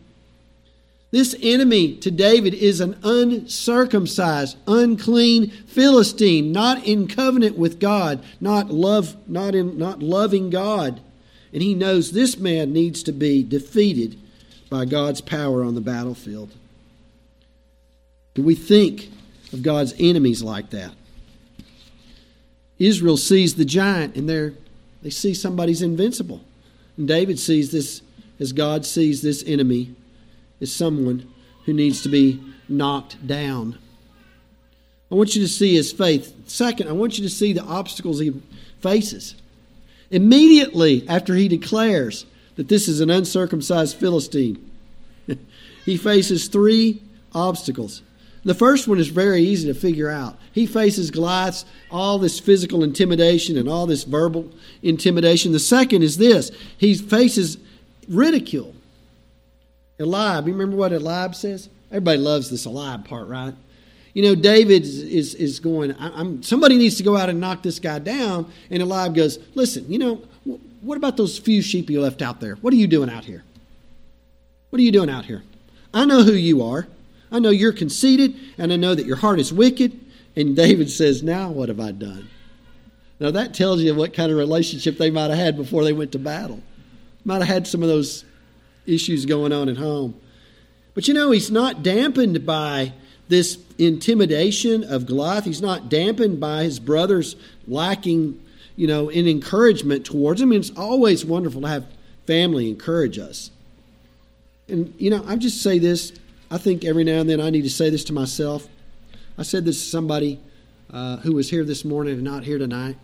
This 1.11 1.35
enemy 1.41 1.95
to 1.97 2.11
David 2.11 2.53
is 2.53 2.79
an 2.79 2.95
uncircumcised, 3.01 4.57
unclean 4.67 5.49
Philistine, 5.49 6.51
not 6.51 6.85
in 6.85 7.07
covenant 7.07 7.57
with 7.57 7.79
God, 7.79 8.23
not 8.39 8.69
love, 8.69 9.15
not 9.27 9.55
in 9.55 9.75
not 9.77 10.03
loving 10.03 10.51
God. 10.51 11.01
And 11.51 11.63
he 11.63 11.73
knows 11.73 12.11
this 12.11 12.37
man 12.37 12.71
needs 12.71 13.01
to 13.03 13.11
be 13.11 13.41
defeated 13.41 14.19
by 14.69 14.85
God's 14.85 15.21
power 15.21 15.63
on 15.63 15.73
the 15.73 15.81
battlefield. 15.81 16.51
Do 18.35 18.43
we 18.43 18.53
think 18.53 19.09
of 19.51 19.63
God's 19.63 19.93
enemies 19.99 20.43
like 20.43 20.69
that. 20.71 20.91
Israel 22.77 23.17
sees 23.17 23.55
the 23.55 23.65
giant 23.65 24.15
and 24.15 24.29
they 24.29 24.51
they 25.01 25.09
see 25.09 25.33
somebody's 25.33 25.81
invincible. 25.81 26.41
And 26.97 27.07
David 27.07 27.39
sees 27.39 27.71
this 27.71 28.01
as 28.39 28.51
God 28.53 28.85
sees 28.85 29.21
this 29.21 29.43
enemy 29.45 29.95
as 30.61 30.73
someone 30.73 31.31
who 31.65 31.73
needs 31.73 32.01
to 32.03 32.09
be 32.09 32.41
knocked 32.67 33.25
down. 33.25 33.77
I 35.11 35.15
want 35.15 35.35
you 35.35 35.41
to 35.41 35.47
see 35.47 35.75
his 35.75 35.91
faith. 35.91 36.35
Second, 36.47 36.87
I 36.87 36.91
want 36.91 37.17
you 37.17 37.23
to 37.23 37.29
see 37.29 37.53
the 37.53 37.63
obstacles 37.63 38.19
he 38.19 38.41
faces. 38.81 39.35
Immediately 40.11 41.07
after 41.07 41.35
he 41.35 41.47
declares 41.47 42.25
that 42.55 42.67
this 42.67 42.87
is 42.87 42.99
an 42.99 43.09
uncircumcised 43.09 43.97
Philistine, 43.97 44.69
he 45.85 45.97
faces 45.97 46.47
three 46.47 47.01
obstacles. 47.33 48.01
The 48.43 48.53
first 48.53 48.87
one 48.87 48.99
is 48.99 49.09
very 49.09 49.41
easy 49.41 49.67
to 49.67 49.77
figure 49.77 50.09
out. 50.09 50.37
He 50.53 50.65
faces 50.65 51.11
Goliath's 51.11 51.65
all 51.91 52.17
this 52.17 52.39
physical 52.39 52.83
intimidation 52.83 53.57
and 53.57 53.67
all 53.67 53.85
this 53.85 54.03
verbal 54.03 54.49
intimidation. 54.81 55.51
The 55.51 55.59
second 55.59 56.03
is 56.03 56.17
this 56.17 56.51
he 56.77 56.95
faces 56.95 57.57
ridicule. 58.07 58.73
Eliab, 59.99 60.47
you 60.47 60.53
remember 60.53 60.77
what 60.77 60.93
Eliab 60.93 61.35
says? 61.35 61.69
Everybody 61.91 62.19
loves 62.19 62.49
this 62.49 62.65
Eliab 62.65 63.05
part, 63.05 63.27
right? 63.27 63.53
You 64.13 64.23
know, 64.23 64.35
David 64.35 64.83
is, 64.83 65.35
is 65.35 65.59
going, 65.59 65.95
I'm, 65.99 66.41
somebody 66.41 66.77
needs 66.77 66.95
to 66.95 67.03
go 67.03 67.17
out 67.17 67.29
and 67.29 67.39
knock 67.39 67.61
this 67.61 67.79
guy 67.79 67.99
down. 67.99 68.51
And 68.69 68.81
Eliab 68.81 69.15
goes, 69.15 69.39
Listen, 69.55 69.91
you 69.91 69.99
know, 69.99 70.21
what 70.81 70.97
about 70.97 71.17
those 71.17 71.37
few 71.37 71.61
sheep 71.61 71.89
you 71.89 72.01
left 72.01 72.21
out 72.21 72.39
there? 72.39 72.55
What 72.55 72.73
are 72.73 72.77
you 72.77 72.87
doing 72.87 73.09
out 73.09 73.25
here? 73.25 73.43
What 74.69 74.79
are 74.79 74.83
you 74.83 74.91
doing 74.91 75.09
out 75.09 75.25
here? 75.25 75.43
I 75.93 76.05
know 76.05 76.23
who 76.23 76.33
you 76.33 76.63
are. 76.63 76.87
I 77.31 77.39
know 77.39 77.49
you're 77.49 77.73
conceited, 77.73 78.35
and 78.57 78.73
I 78.73 78.75
know 78.75 78.95
that 78.95 79.05
your 79.05 79.17
heart 79.17 79.39
is 79.39 79.53
wicked. 79.53 79.99
And 80.35 80.55
David 80.55 80.89
says, 80.89 81.21
Now 81.21 81.49
what 81.49 81.69
have 81.69 81.79
I 81.79 81.91
done? 81.91 82.29
Now 83.19 83.31
that 83.31 83.53
tells 83.53 83.81
you 83.81 83.93
what 83.93 84.13
kind 84.13 84.31
of 84.31 84.37
relationship 84.37 84.97
they 84.97 85.11
might 85.11 85.29
have 85.29 85.37
had 85.37 85.57
before 85.57 85.83
they 85.83 85.93
went 85.93 86.11
to 86.13 86.19
battle. 86.19 86.61
Might 87.25 87.39
have 87.39 87.47
had 87.47 87.67
some 87.67 87.83
of 87.83 87.89
those 87.89 88.23
issues 88.85 89.25
going 89.25 89.51
on 89.51 89.69
at 89.69 89.77
home. 89.77 90.19
But 90.93 91.07
you 91.07 91.13
know, 91.13 91.31
he's 91.31 91.51
not 91.51 91.83
dampened 91.83 92.45
by 92.45 92.93
this 93.27 93.59
intimidation 93.77 94.83
of 94.83 95.05
Goliath. 95.05 95.45
He's 95.45 95.61
not 95.61 95.89
dampened 95.89 96.39
by 96.39 96.63
his 96.63 96.79
brothers 96.79 97.35
lacking, 97.67 98.41
you 98.75 98.87
know, 98.87 99.09
in 99.09 99.27
encouragement 99.27 100.05
towards 100.05 100.41
him. 100.41 100.51
And 100.51 100.59
it's 100.63 100.75
always 100.77 101.23
wonderful 101.23 101.61
to 101.61 101.67
have 101.67 101.85
family 102.25 102.69
encourage 102.69 103.19
us. 103.19 103.51
And, 104.67 104.93
you 104.97 105.09
know, 105.09 105.23
I 105.27 105.35
just 105.35 105.61
say 105.61 105.79
this. 105.79 106.13
I 106.51 106.57
think 106.57 106.83
every 106.83 107.03
now 107.03 107.19
and 107.19 107.29
then 107.29 107.39
I 107.39 107.49
need 107.49 107.63
to 107.63 107.69
say 107.69 107.89
this 107.89 108.03
to 108.05 108.13
myself. 108.13 108.67
I 109.37 109.43
said 109.43 109.65
this 109.65 109.81
to 109.83 109.89
somebody 109.89 110.39
uh, 110.91 111.17
who 111.17 111.33
was 111.33 111.49
here 111.49 111.63
this 111.63 111.85
morning 111.85 112.15
and 112.15 112.23
not 112.23 112.43
here 112.43 112.57
tonight. 112.57 112.97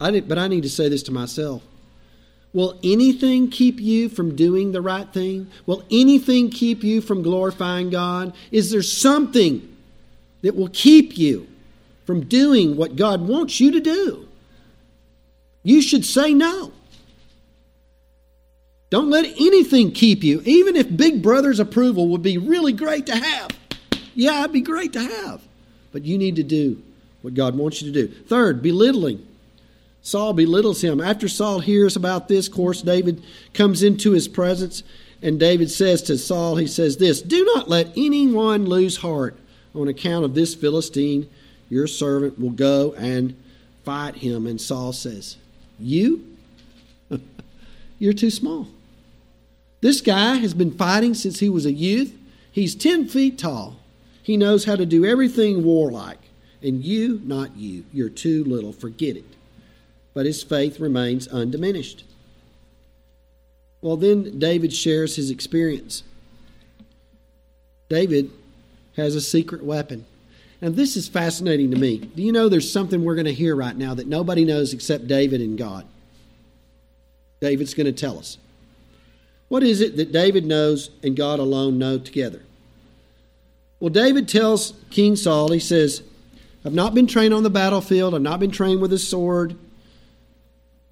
I 0.00 0.10
did, 0.10 0.28
but 0.28 0.38
I 0.38 0.48
need 0.48 0.64
to 0.64 0.70
say 0.70 0.88
this 0.88 1.04
to 1.04 1.12
myself. 1.12 1.62
Will 2.52 2.78
anything 2.82 3.48
keep 3.48 3.80
you 3.80 4.08
from 4.08 4.34
doing 4.34 4.72
the 4.72 4.82
right 4.82 5.10
thing? 5.10 5.50
Will 5.64 5.84
anything 5.90 6.50
keep 6.50 6.82
you 6.82 7.00
from 7.00 7.22
glorifying 7.22 7.88
God? 7.88 8.34
Is 8.50 8.70
there 8.70 8.82
something 8.82 9.74
that 10.42 10.56
will 10.56 10.68
keep 10.68 11.16
you 11.16 11.46
from 12.04 12.24
doing 12.24 12.76
what 12.76 12.96
God 12.96 13.26
wants 13.26 13.60
you 13.60 13.70
to 13.70 13.80
do? 13.80 14.28
You 15.62 15.80
should 15.80 16.04
say 16.04 16.34
no. 16.34 16.72
Don't 18.92 19.08
let 19.08 19.24
anything 19.24 19.90
keep 19.90 20.22
you, 20.22 20.42
even 20.44 20.76
if 20.76 20.94
Big 20.94 21.22
Brother's 21.22 21.58
approval 21.58 22.08
would 22.08 22.20
be 22.20 22.36
really 22.36 22.74
great 22.74 23.06
to 23.06 23.16
have. 23.16 23.48
Yeah, 24.14 24.40
it'd 24.40 24.52
be 24.52 24.60
great 24.60 24.92
to 24.92 25.00
have. 25.00 25.40
But 25.92 26.04
you 26.04 26.18
need 26.18 26.36
to 26.36 26.42
do 26.42 26.82
what 27.22 27.32
God 27.32 27.56
wants 27.56 27.80
you 27.80 27.90
to 27.90 28.06
do. 28.06 28.12
Third, 28.12 28.60
belittling. 28.60 29.26
Saul 30.02 30.34
belittles 30.34 30.84
him. 30.84 31.00
After 31.00 31.26
Saul 31.26 31.60
hears 31.60 31.96
about 31.96 32.28
this, 32.28 32.48
of 32.48 32.52
course, 32.52 32.82
David 32.82 33.24
comes 33.54 33.82
into 33.82 34.10
his 34.10 34.28
presence, 34.28 34.82
and 35.22 35.40
David 35.40 35.70
says 35.70 36.02
to 36.02 36.18
Saul, 36.18 36.56
he 36.56 36.66
says 36.66 36.98
this 36.98 37.22
Do 37.22 37.46
not 37.54 37.70
let 37.70 37.88
anyone 37.96 38.66
lose 38.66 38.98
heart 38.98 39.38
on 39.74 39.88
account 39.88 40.26
of 40.26 40.34
this 40.34 40.54
Philistine. 40.54 41.30
Your 41.70 41.86
servant 41.86 42.38
will 42.38 42.50
go 42.50 42.92
and 42.98 43.42
fight 43.84 44.16
him. 44.16 44.46
And 44.46 44.60
Saul 44.60 44.92
says, 44.92 45.38
You? 45.78 46.36
You're 47.98 48.12
too 48.12 48.28
small. 48.28 48.68
This 49.82 50.00
guy 50.00 50.36
has 50.36 50.54
been 50.54 50.72
fighting 50.72 51.12
since 51.12 51.40
he 51.40 51.50
was 51.50 51.66
a 51.66 51.72
youth. 51.72 52.16
He's 52.50 52.74
10 52.74 53.08
feet 53.08 53.38
tall. 53.38 53.76
He 54.22 54.38
knows 54.38 54.64
how 54.64 54.76
to 54.76 54.86
do 54.86 55.04
everything 55.04 55.62
warlike. 55.62 56.20
And 56.62 56.82
you, 56.82 57.20
not 57.24 57.56
you. 57.56 57.84
You're 57.92 58.08
too 58.08 58.44
little. 58.44 58.72
Forget 58.72 59.16
it 59.16 59.24
but 60.14 60.26
his 60.26 60.42
faith 60.42 60.80
remains 60.80 61.28
undiminished. 61.28 62.04
Well, 63.80 63.96
then 63.96 64.38
David 64.38 64.72
shares 64.72 65.16
his 65.16 65.30
experience. 65.30 66.04
David 67.88 68.30
has 68.96 69.14
a 69.14 69.20
secret 69.20 69.64
weapon. 69.64 70.04
And 70.60 70.76
this 70.76 70.96
is 70.96 71.08
fascinating 71.08 71.72
to 71.72 71.76
me. 71.76 71.98
Do 71.98 72.22
you 72.22 72.30
know 72.30 72.48
there's 72.48 72.70
something 72.70 73.04
we're 73.04 73.16
going 73.16 73.24
to 73.24 73.34
hear 73.34 73.56
right 73.56 73.76
now 73.76 73.94
that 73.94 74.06
nobody 74.06 74.44
knows 74.44 74.72
except 74.72 75.08
David 75.08 75.40
and 75.40 75.58
God? 75.58 75.86
David's 77.40 77.74
going 77.74 77.86
to 77.86 77.92
tell 77.92 78.18
us. 78.18 78.38
What 79.52 79.62
is 79.62 79.82
it 79.82 79.98
that 79.98 80.12
David 80.12 80.46
knows 80.46 80.88
and 81.02 81.14
God 81.14 81.38
alone 81.38 81.76
know 81.76 81.98
together? 81.98 82.40
Well, 83.80 83.90
David 83.90 84.26
tells 84.26 84.72
King 84.88 85.14
Saul, 85.14 85.52
he 85.52 85.58
says, 85.58 86.02
I've 86.64 86.72
not 86.72 86.94
been 86.94 87.06
trained 87.06 87.34
on 87.34 87.42
the 87.42 87.50
battlefield, 87.50 88.14
I've 88.14 88.22
not 88.22 88.40
been 88.40 88.50
trained 88.50 88.80
with 88.80 88.94
a 88.94 88.98
sword, 88.98 89.54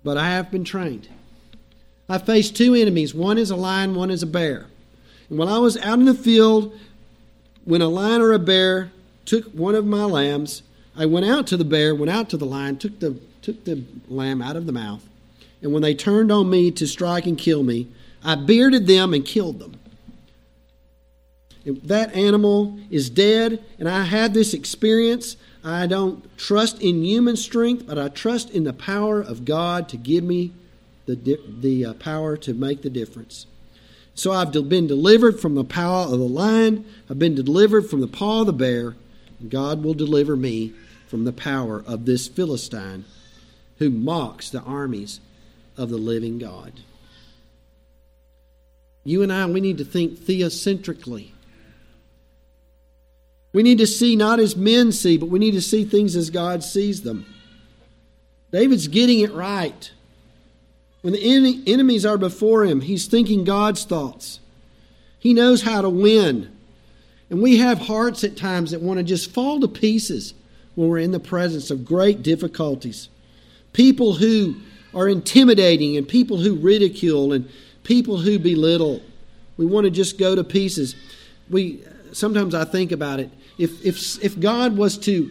but 0.05 0.19
I 0.19 0.29
have 0.29 0.51
been 0.51 0.65
trained. 0.65 1.09
I 2.07 2.19
faced 2.19 2.55
two 2.55 2.75
enemies. 2.75 3.15
One 3.15 3.39
is 3.39 3.51
a 3.51 3.57
lion, 3.57 3.95
one 3.95 4.11
is 4.11 4.23
a 4.23 4.27
bear. 4.27 4.67
And 5.31 5.39
when 5.39 5.49
I 5.49 5.57
was 5.57 5.79
out 5.79 5.99
in 5.99 6.05
the 6.05 6.13
field, 6.13 6.79
when 7.65 7.81
a 7.81 7.89
lion 7.89 8.21
or 8.21 8.35
a 8.35 8.39
bear 8.39 8.93
took 9.25 9.47
one 9.53 9.75
of 9.75 9.87
my 9.87 10.05
lambs, 10.05 10.65
I 10.95 11.07
went 11.07 11.25
out 11.25 11.47
to 11.47 11.57
the 11.57 11.65
bear, 11.65 11.95
went 11.95 12.11
out 12.11 12.29
to 12.29 12.37
the 12.37 12.45
lion, 12.45 12.77
took 12.77 13.01
the, 13.01 13.19
took 13.41 13.65
the 13.65 13.85
lamb 14.07 14.43
out 14.43 14.57
of 14.57 14.67
the 14.67 14.73
mouth. 14.73 15.09
And 15.63 15.73
when 15.73 15.81
they 15.81 15.95
turned 15.95 16.31
on 16.31 16.51
me 16.51 16.71
to 16.73 16.87
strike 16.87 17.25
and 17.25 17.39
kill 17.39 17.63
me, 17.63 17.89
I 18.23 18.35
bearded 18.35 18.87
them 18.87 19.15
and 19.15 19.25
killed 19.25 19.59
them. 19.59 19.77
That 21.65 22.15
animal 22.15 22.79
is 22.91 23.11
dead, 23.11 23.63
and 23.79 23.89
I 23.89 24.05
had 24.05 24.35
this 24.35 24.55
experience 24.55 25.37
I 25.63 25.87
don't 25.87 26.37
trust 26.39 26.81
in 26.81 27.05
human 27.05 27.37
strength, 27.37 27.87
but 27.87 27.99
I 27.99 28.09
trust 28.09 28.51
in 28.51 28.65
the 28.65 28.73
power 28.73 29.21
of 29.21 29.45
God 29.45 29.89
to 29.91 29.99
give 29.99 30.25
me 30.25 30.53
the, 31.07 31.39
the 31.61 31.85
uh, 31.85 31.95
power 31.95 32.37
to 32.39 32.55
make 32.55 32.83
the 32.83 32.91
difference. 32.91 33.47
So 34.15 34.33
I've 34.33 34.53
been 34.53 34.87
delivered 34.87 35.41
from 35.41 35.55
the 35.55 35.65
power 35.65 36.05
of 36.05 36.19
the 36.19 36.29
lion, 36.29 36.85
I've 37.09 37.19
been 37.19 37.35
delivered 37.35 37.89
from 37.89 38.01
the 38.01 38.07
paw 38.09 38.41
of 38.41 38.47
the 38.47 38.53
bear, 38.53 38.97
and 39.39 39.51
God 39.51 39.83
will 39.83 39.95
deliver 39.95 40.37
me 40.37 40.73
from 41.09 41.25
the 41.25 41.33
power 41.33 41.83
of 41.87 42.05
this 42.05 42.29
Philistine 42.29 43.05
who 43.79 43.91
mocks 43.91 44.51
the 44.51 44.61
armies 44.61 45.21
of 45.77 45.91
the 45.91 45.97
living 45.97 46.39
God. 46.39 46.73
You 49.05 49.23
and 49.23 49.33
I, 49.33 49.47
we 49.47 49.61
need 49.61 49.79
to 49.79 49.85
think 49.85 50.19
theocentrically. 50.19 51.31
We 53.53 53.63
need 53.63 53.79
to 53.79 53.87
see 53.87 54.15
not 54.15 54.39
as 54.39 54.55
men 54.55 54.93
see, 54.93 55.17
but 55.17 55.29
we 55.29 55.39
need 55.39 55.53
to 55.53 55.63
see 55.63 55.85
things 55.85 56.15
as 56.15 56.31
God 56.31 56.63
sees 56.63 57.03
them. 57.03 57.27
David's 58.53 58.89
getting 58.89 59.21
it 59.21 59.33
right. 59.33 59.91
When 61.03 61.13
the 61.13 61.63
enemies 61.67 62.05
are 62.05 62.19
before 62.19 62.65
him, 62.65 62.83
he's 62.83 63.07
thinking 63.07 63.45
God's 63.45 63.85
thoughts. 63.85 64.41
He 65.19 65.35
knows 65.35 65.63
how 65.63 65.81
to 65.81 65.89
win. 65.89 66.55
And 67.31 67.41
we 67.41 67.59
have 67.59 67.79
hearts 67.79 68.23
at 68.25 68.37
times 68.37 68.73
that 68.73 68.83
want 68.83 68.99
to 68.99 69.05
just 69.05 69.31
fall 69.31 69.61
to 69.61 69.69
pieces 69.69 70.35
when 70.75 70.89
we're 70.89 70.99
in 70.99 71.13
the 71.13 71.21
presence 71.21 71.71
of 71.71 71.85
great 71.85 72.23
difficulties. 72.23 73.09
People 73.73 74.15
who 74.15 74.57
are 74.95 75.09
intimidating 75.09 75.97
and 75.97 76.07
people 76.07 76.39
who 76.39 76.57
ridicule 76.57 77.33
and 77.33 77.49
people 77.83 78.19
who 78.19 78.39
belittle. 78.39 79.03
We 79.57 79.67
want 79.67 79.85
to 79.85 79.91
just 79.91 80.19
go 80.19 80.35
to 80.35 80.45
pieces. 80.45 80.95
We 81.49 81.83
sometimes 82.13 82.55
I 82.55 82.65
think 82.65 82.93
about 82.93 83.21
it 83.21 83.31
if, 83.61 83.85
if, 83.85 84.25
if 84.25 84.41
God 84.41 84.79
was 84.79 84.97
to 84.99 85.31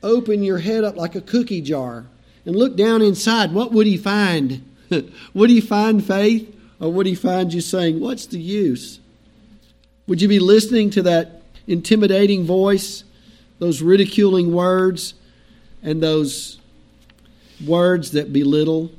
open 0.00 0.44
your 0.44 0.58
head 0.58 0.84
up 0.84 0.94
like 0.94 1.16
a 1.16 1.20
cookie 1.20 1.60
jar 1.60 2.06
and 2.44 2.54
look 2.54 2.76
down 2.76 3.02
inside, 3.02 3.52
what 3.52 3.72
would 3.72 3.88
he 3.88 3.96
find? 3.96 4.64
would 5.34 5.50
he 5.50 5.60
find 5.60 6.04
faith? 6.04 6.52
Or 6.78 6.92
would 6.92 7.06
he 7.06 7.16
find 7.16 7.52
you 7.52 7.60
saying, 7.60 7.98
What's 7.98 8.26
the 8.26 8.38
use? 8.38 9.00
Would 10.06 10.22
you 10.22 10.28
be 10.28 10.38
listening 10.38 10.90
to 10.90 11.02
that 11.02 11.42
intimidating 11.66 12.44
voice, 12.44 13.02
those 13.58 13.82
ridiculing 13.82 14.52
words, 14.52 15.14
and 15.82 16.00
those 16.00 16.60
words 17.66 18.12
that 18.12 18.32
belittle? 18.32 18.92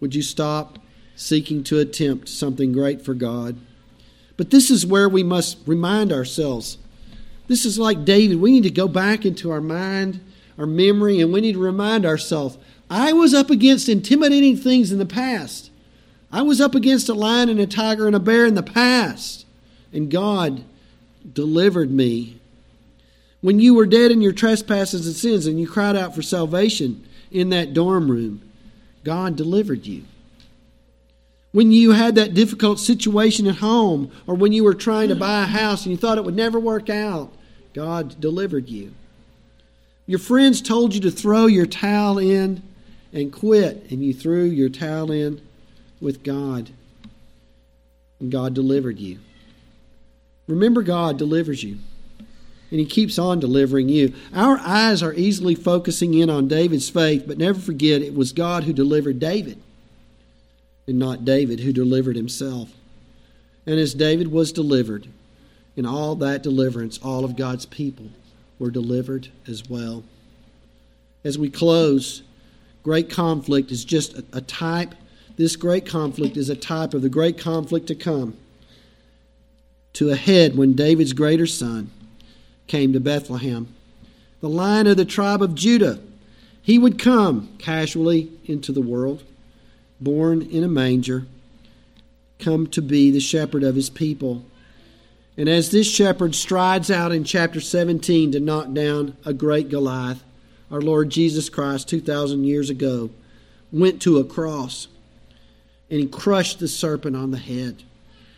Would 0.00 0.14
you 0.14 0.22
stop 0.22 0.78
seeking 1.16 1.64
to 1.64 1.80
attempt 1.80 2.28
something 2.28 2.72
great 2.72 3.02
for 3.02 3.14
God? 3.14 3.56
But 4.36 4.50
this 4.50 4.70
is 4.70 4.86
where 4.86 5.08
we 5.08 5.22
must 5.22 5.58
remind 5.66 6.12
ourselves 6.12 6.78
this 7.48 7.64
is 7.64 7.78
like 7.78 8.04
David. 8.04 8.40
We 8.40 8.50
need 8.50 8.64
to 8.64 8.70
go 8.70 8.88
back 8.88 9.24
into 9.24 9.50
our 9.50 9.60
mind, 9.60 10.20
our 10.58 10.66
memory, 10.66 11.20
and 11.20 11.32
we 11.32 11.40
need 11.40 11.52
to 11.52 11.60
remind 11.60 12.04
ourselves 12.04 12.58
I 12.90 13.12
was 13.12 13.34
up 13.34 13.50
against 13.50 13.88
intimidating 13.88 14.56
things 14.56 14.92
in 14.92 14.98
the 14.98 15.06
past. 15.06 15.70
I 16.32 16.42
was 16.42 16.60
up 16.60 16.74
against 16.74 17.08
a 17.08 17.14
lion 17.14 17.48
and 17.48 17.60
a 17.60 17.66
tiger 17.66 18.06
and 18.06 18.16
a 18.16 18.20
bear 18.20 18.46
in 18.46 18.54
the 18.54 18.62
past, 18.62 19.46
and 19.92 20.10
God 20.10 20.64
delivered 21.32 21.90
me. 21.90 22.40
When 23.40 23.60
you 23.60 23.74
were 23.74 23.86
dead 23.86 24.10
in 24.10 24.22
your 24.22 24.32
trespasses 24.32 25.06
and 25.06 25.14
sins 25.14 25.46
and 25.46 25.60
you 25.60 25.68
cried 25.68 25.96
out 25.96 26.14
for 26.14 26.22
salvation 26.22 27.06
in 27.30 27.50
that 27.50 27.74
dorm 27.74 28.10
room, 28.10 28.42
God 29.04 29.36
delivered 29.36 29.86
you. 29.86 30.02
When 31.52 31.72
you 31.72 31.92
had 31.92 32.16
that 32.16 32.34
difficult 32.34 32.78
situation 32.78 33.46
at 33.46 33.56
home, 33.56 34.10
or 34.26 34.34
when 34.34 34.52
you 34.52 34.64
were 34.64 34.74
trying 34.74 35.08
to 35.08 35.16
buy 35.16 35.42
a 35.42 35.46
house 35.46 35.84
and 35.84 35.90
you 35.90 35.96
thought 35.96 36.18
it 36.18 36.24
would 36.24 36.36
never 36.36 36.60
work 36.60 36.90
out, 36.90 37.32
God 37.72 38.20
delivered 38.20 38.68
you. 38.68 38.92
Your 40.06 40.18
friends 40.18 40.60
told 40.62 40.94
you 40.94 41.00
to 41.00 41.10
throw 41.10 41.46
your 41.46 41.66
towel 41.66 42.18
in 42.18 42.62
and 43.12 43.32
quit, 43.32 43.86
and 43.90 44.04
you 44.04 44.12
threw 44.12 44.44
your 44.44 44.68
towel 44.68 45.10
in 45.10 45.40
with 46.00 46.22
God. 46.22 46.70
And 48.20 48.30
God 48.30 48.54
delivered 48.54 48.98
you. 48.98 49.18
Remember, 50.46 50.82
God 50.82 51.18
delivers 51.18 51.62
you. 51.62 51.78
And 52.70 52.80
He 52.80 52.86
keeps 52.86 53.18
on 53.18 53.40
delivering 53.40 53.88
you. 53.88 54.14
Our 54.34 54.58
eyes 54.58 55.02
are 55.02 55.14
easily 55.14 55.54
focusing 55.54 56.14
in 56.14 56.30
on 56.30 56.48
David's 56.48 56.88
faith, 56.88 57.24
but 57.26 57.38
never 57.38 57.58
forget 57.58 58.02
it 58.02 58.14
was 58.14 58.32
God 58.32 58.64
who 58.64 58.72
delivered 58.72 59.18
David, 59.18 59.60
and 60.86 60.98
not 60.98 61.24
David 61.24 61.60
who 61.60 61.72
delivered 61.72 62.16
himself. 62.16 62.70
And 63.66 63.80
as 63.80 63.94
David 63.94 64.30
was 64.30 64.52
delivered, 64.52 65.08
in 65.74 65.84
all 65.84 66.14
that 66.16 66.42
deliverance, 66.42 66.98
all 67.02 67.24
of 67.24 67.36
God's 67.36 67.66
people 67.66 68.06
were 68.58 68.70
delivered 68.70 69.28
as 69.46 69.68
well. 69.68 70.04
As 71.24 71.38
we 71.38 71.50
close, 71.50 72.22
great 72.82 73.10
conflict 73.10 73.70
is 73.70 73.84
just 73.84 74.16
a, 74.32 74.40
type, 74.40 74.94
this 75.36 75.56
great 75.56 75.84
conflict 75.84 76.36
is 76.36 76.48
a 76.48 76.56
type 76.56 76.94
of 76.94 77.02
the 77.02 77.08
great 77.08 77.36
conflict 77.36 77.88
to 77.88 77.94
come. 77.94 78.36
to 79.96 80.10
a 80.10 80.16
head 80.16 80.58
when 80.58 80.74
David's 80.74 81.14
greater 81.14 81.46
son 81.46 81.90
came 82.66 82.92
to 82.92 83.00
Bethlehem. 83.00 83.66
The 84.40 84.48
lion 84.48 84.86
of 84.86 84.98
the 84.98 85.06
tribe 85.06 85.40
of 85.40 85.54
Judah, 85.54 85.98
he 86.60 86.78
would 86.78 86.98
come 86.98 87.48
casually 87.58 88.30
into 88.44 88.72
the 88.72 88.82
world, 88.82 89.22
born 90.00 90.42
in 90.42 90.62
a 90.62 90.68
manger, 90.68 91.26
come 92.38 92.66
to 92.68 92.82
be 92.82 93.10
the 93.10 93.20
shepherd 93.20 93.62
of 93.62 93.74
his 93.74 93.90
people. 93.90 94.44
And 95.36 95.48
as 95.48 95.70
this 95.70 95.90
shepherd 95.90 96.34
strides 96.34 96.90
out 96.90 97.12
in 97.12 97.24
chapter 97.24 97.60
17 97.60 98.32
to 98.32 98.40
knock 98.40 98.72
down 98.72 99.16
a 99.24 99.32
great 99.32 99.68
Goliath, 99.68 100.22
our 100.70 100.80
Lord 100.80 101.10
Jesus 101.10 101.48
Christ, 101.48 101.88
2,000 101.88 102.44
years 102.44 102.70
ago, 102.70 103.10
went 103.72 104.00
to 104.02 104.18
a 104.18 104.24
cross 104.24 104.88
and 105.90 106.00
he 106.00 106.06
crushed 106.06 106.58
the 106.58 106.68
serpent 106.68 107.14
on 107.14 107.30
the 107.30 107.38
head. 107.38 107.84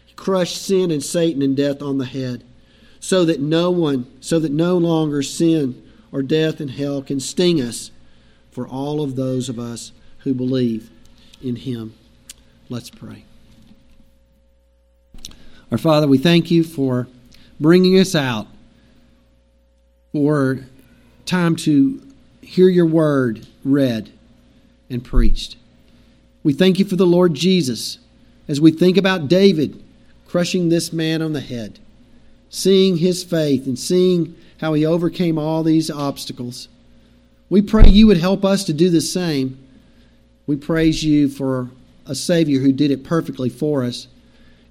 He 0.05 0.15
crushed 0.15 0.61
sin 0.61 0.91
and 0.91 1.03
Satan 1.03 1.41
and 1.41 1.57
death 1.57 1.81
on 1.81 1.99
the 1.99 2.05
head 2.05 2.45
so 3.01 3.25
that 3.25 3.41
no 3.41 3.71
one, 3.71 4.07
so 4.21 4.39
that 4.39 4.53
no 4.53 4.77
longer 4.77 5.23
sin 5.23 5.83
or 6.13 6.23
death 6.23 6.61
and 6.61 6.71
hell 6.71 7.03
can 7.03 7.21
sting 7.21 7.61
us 7.61 7.91
for 8.51 8.67
all 8.67 9.03
of 9.03 9.17
those 9.17 9.49
of 9.49 9.59
us 9.59 9.93
who 10.19 10.35
believe 10.35 10.91
in 11.43 11.57
him. 11.57 11.95
Let's 12.69 12.91
pray. 12.91 13.25
Our 15.71 15.79
Father, 15.79 16.07
we 16.07 16.19
thank 16.19 16.51
you 16.51 16.65
for 16.65 17.09
bringing 17.61 17.99
us 17.99 18.15
out 18.15 18.47
for 20.13 20.61
time 21.27 21.57
to 21.57 22.03
hear 22.41 22.69
your 22.69 22.87
word 22.87 23.47
read 23.65 24.11
and 24.89 25.05
preached. 25.05 25.57
We 26.43 26.53
thank 26.55 26.79
you 26.79 26.85
for 26.85 26.97
the 26.97 27.07
Lord 27.07 27.35
Jesus 27.35 27.99
as 28.49 28.61
we 28.61 28.71
think 28.71 28.97
about 28.97 29.29
David 29.29 29.83
crushing 30.27 30.69
this 30.69 30.93
man 30.93 31.21
on 31.21 31.33
the 31.33 31.41
head, 31.41 31.79
seeing 32.49 32.99
his 32.99 33.25
faith 33.25 33.67
and 33.67 33.79
seeing 33.79 34.35
how 34.61 34.75
he 34.75 34.85
overcame 34.85 35.39
all 35.39 35.63
these 35.63 35.91
obstacles. 35.91 36.69
We 37.51 37.63
pray 37.63 37.89
you 37.89 38.07
would 38.07 38.19
help 38.19 38.45
us 38.45 38.65
to 38.65 38.73
do 38.73 38.91
the 38.91 39.01
same. 39.01 39.59
We 40.49 40.57
praise 40.57 41.05
you 41.05 41.29
for 41.29 41.69
a 42.07 42.15
Savior 42.15 42.61
who 42.61 42.73
did 42.73 42.91
it 42.91 43.05
perfectly 43.05 43.51
for 43.51 43.85
us 43.85 44.09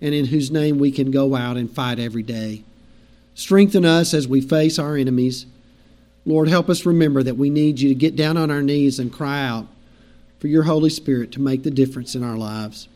and 0.02 0.16
in 0.16 0.26
whose 0.26 0.50
name 0.50 0.80
we 0.80 0.92
can 0.92 1.12
go 1.12 1.36
out 1.36 1.56
and 1.56 1.72
fight 1.72 2.00
every 2.00 2.24
day. 2.24 2.64
Strengthen 3.36 3.86
us 3.86 4.12
as 4.16 4.28
we 4.28 4.42
face 4.42 4.80
our 4.80 4.98
enemies. 4.98 5.46
Lord, 6.26 6.50
help 6.50 6.68
us 6.68 6.84
remember 6.84 7.22
that 7.22 7.38
we 7.38 7.52
need 7.52 7.80
you 7.80 7.90
to 7.90 7.96
get 7.96 8.16
down 8.16 8.38
on 8.38 8.50
our 8.50 8.64
knees 8.64 8.98
and 8.98 9.14
cry 9.14 9.46
out 9.46 9.68
for 10.40 10.48
your 10.48 10.64
Holy 10.64 10.90
Spirit 10.90 11.32
to 11.34 11.42
make 11.42 11.62
the 11.62 11.70
difference 11.70 12.16
in 12.16 12.24
our 12.24 12.38
lives. 12.38 12.88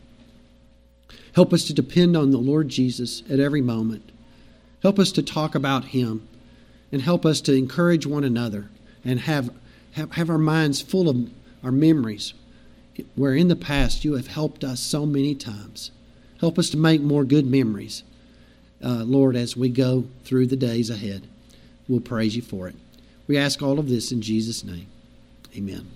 Help 1.35 1.53
us 1.53 1.65
to 1.65 1.75
depend 1.75 2.17
on 2.17 2.31
the 2.31 2.39
Lord 2.39 2.69
Jesus 2.69 3.21
at 3.29 3.39
every 3.39 3.61
moment. 3.61 4.11
Help 4.81 4.97
us 4.97 5.11
to 5.11 5.21
talk 5.21 5.53
about 5.53 5.85
Him 5.85 6.27
and 6.91 7.03
help 7.03 7.27
us 7.27 7.41
to 7.41 7.53
encourage 7.53 8.07
one 8.07 8.23
another 8.23 8.69
and 9.05 9.19
have, 9.19 9.53
have, 9.91 10.13
have 10.13 10.31
our 10.31 10.39
minds 10.39 10.81
full 10.81 11.07
of 11.07 11.29
our 11.63 11.71
memories 11.71 12.33
where 13.15 13.35
in 13.35 13.47
the 13.47 13.55
past 13.55 14.03
you 14.03 14.13
have 14.13 14.27
helped 14.27 14.63
us 14.63 14.79
so 14.79 15.05
many 15.05 15.35
times. 15.35 15.91
Help 16.39 16.57
us 16.57 16.69
to 16.71 16.77
make 16.77 17.01
more 17.01 17.23
good 17.23 17.45
memories, 17.45 18.03
uh, 18.83 19.03
Lord, 19.03 19.35
as 19.35 19.55
we 19.55 19.69
go 19.69 20.05
through 20.23 20.47
the 20.47 20.55
days 20.55 20.89
ahead. 20.89 21.27
We'll 21.87 22.01
praise 22.01 22.35
you 22.35 22.41
for 22.41 22.67
it. 22.67 22.75
We 23.27 23.37
ask 23.37 23.61
all 23.61 23.79
of 23.79 23.89
this 23.89 24.11
in 24.11 24.21
Jesus' 24.21 24.63
name. 24.63 24.87
Amen. 25.55 25.87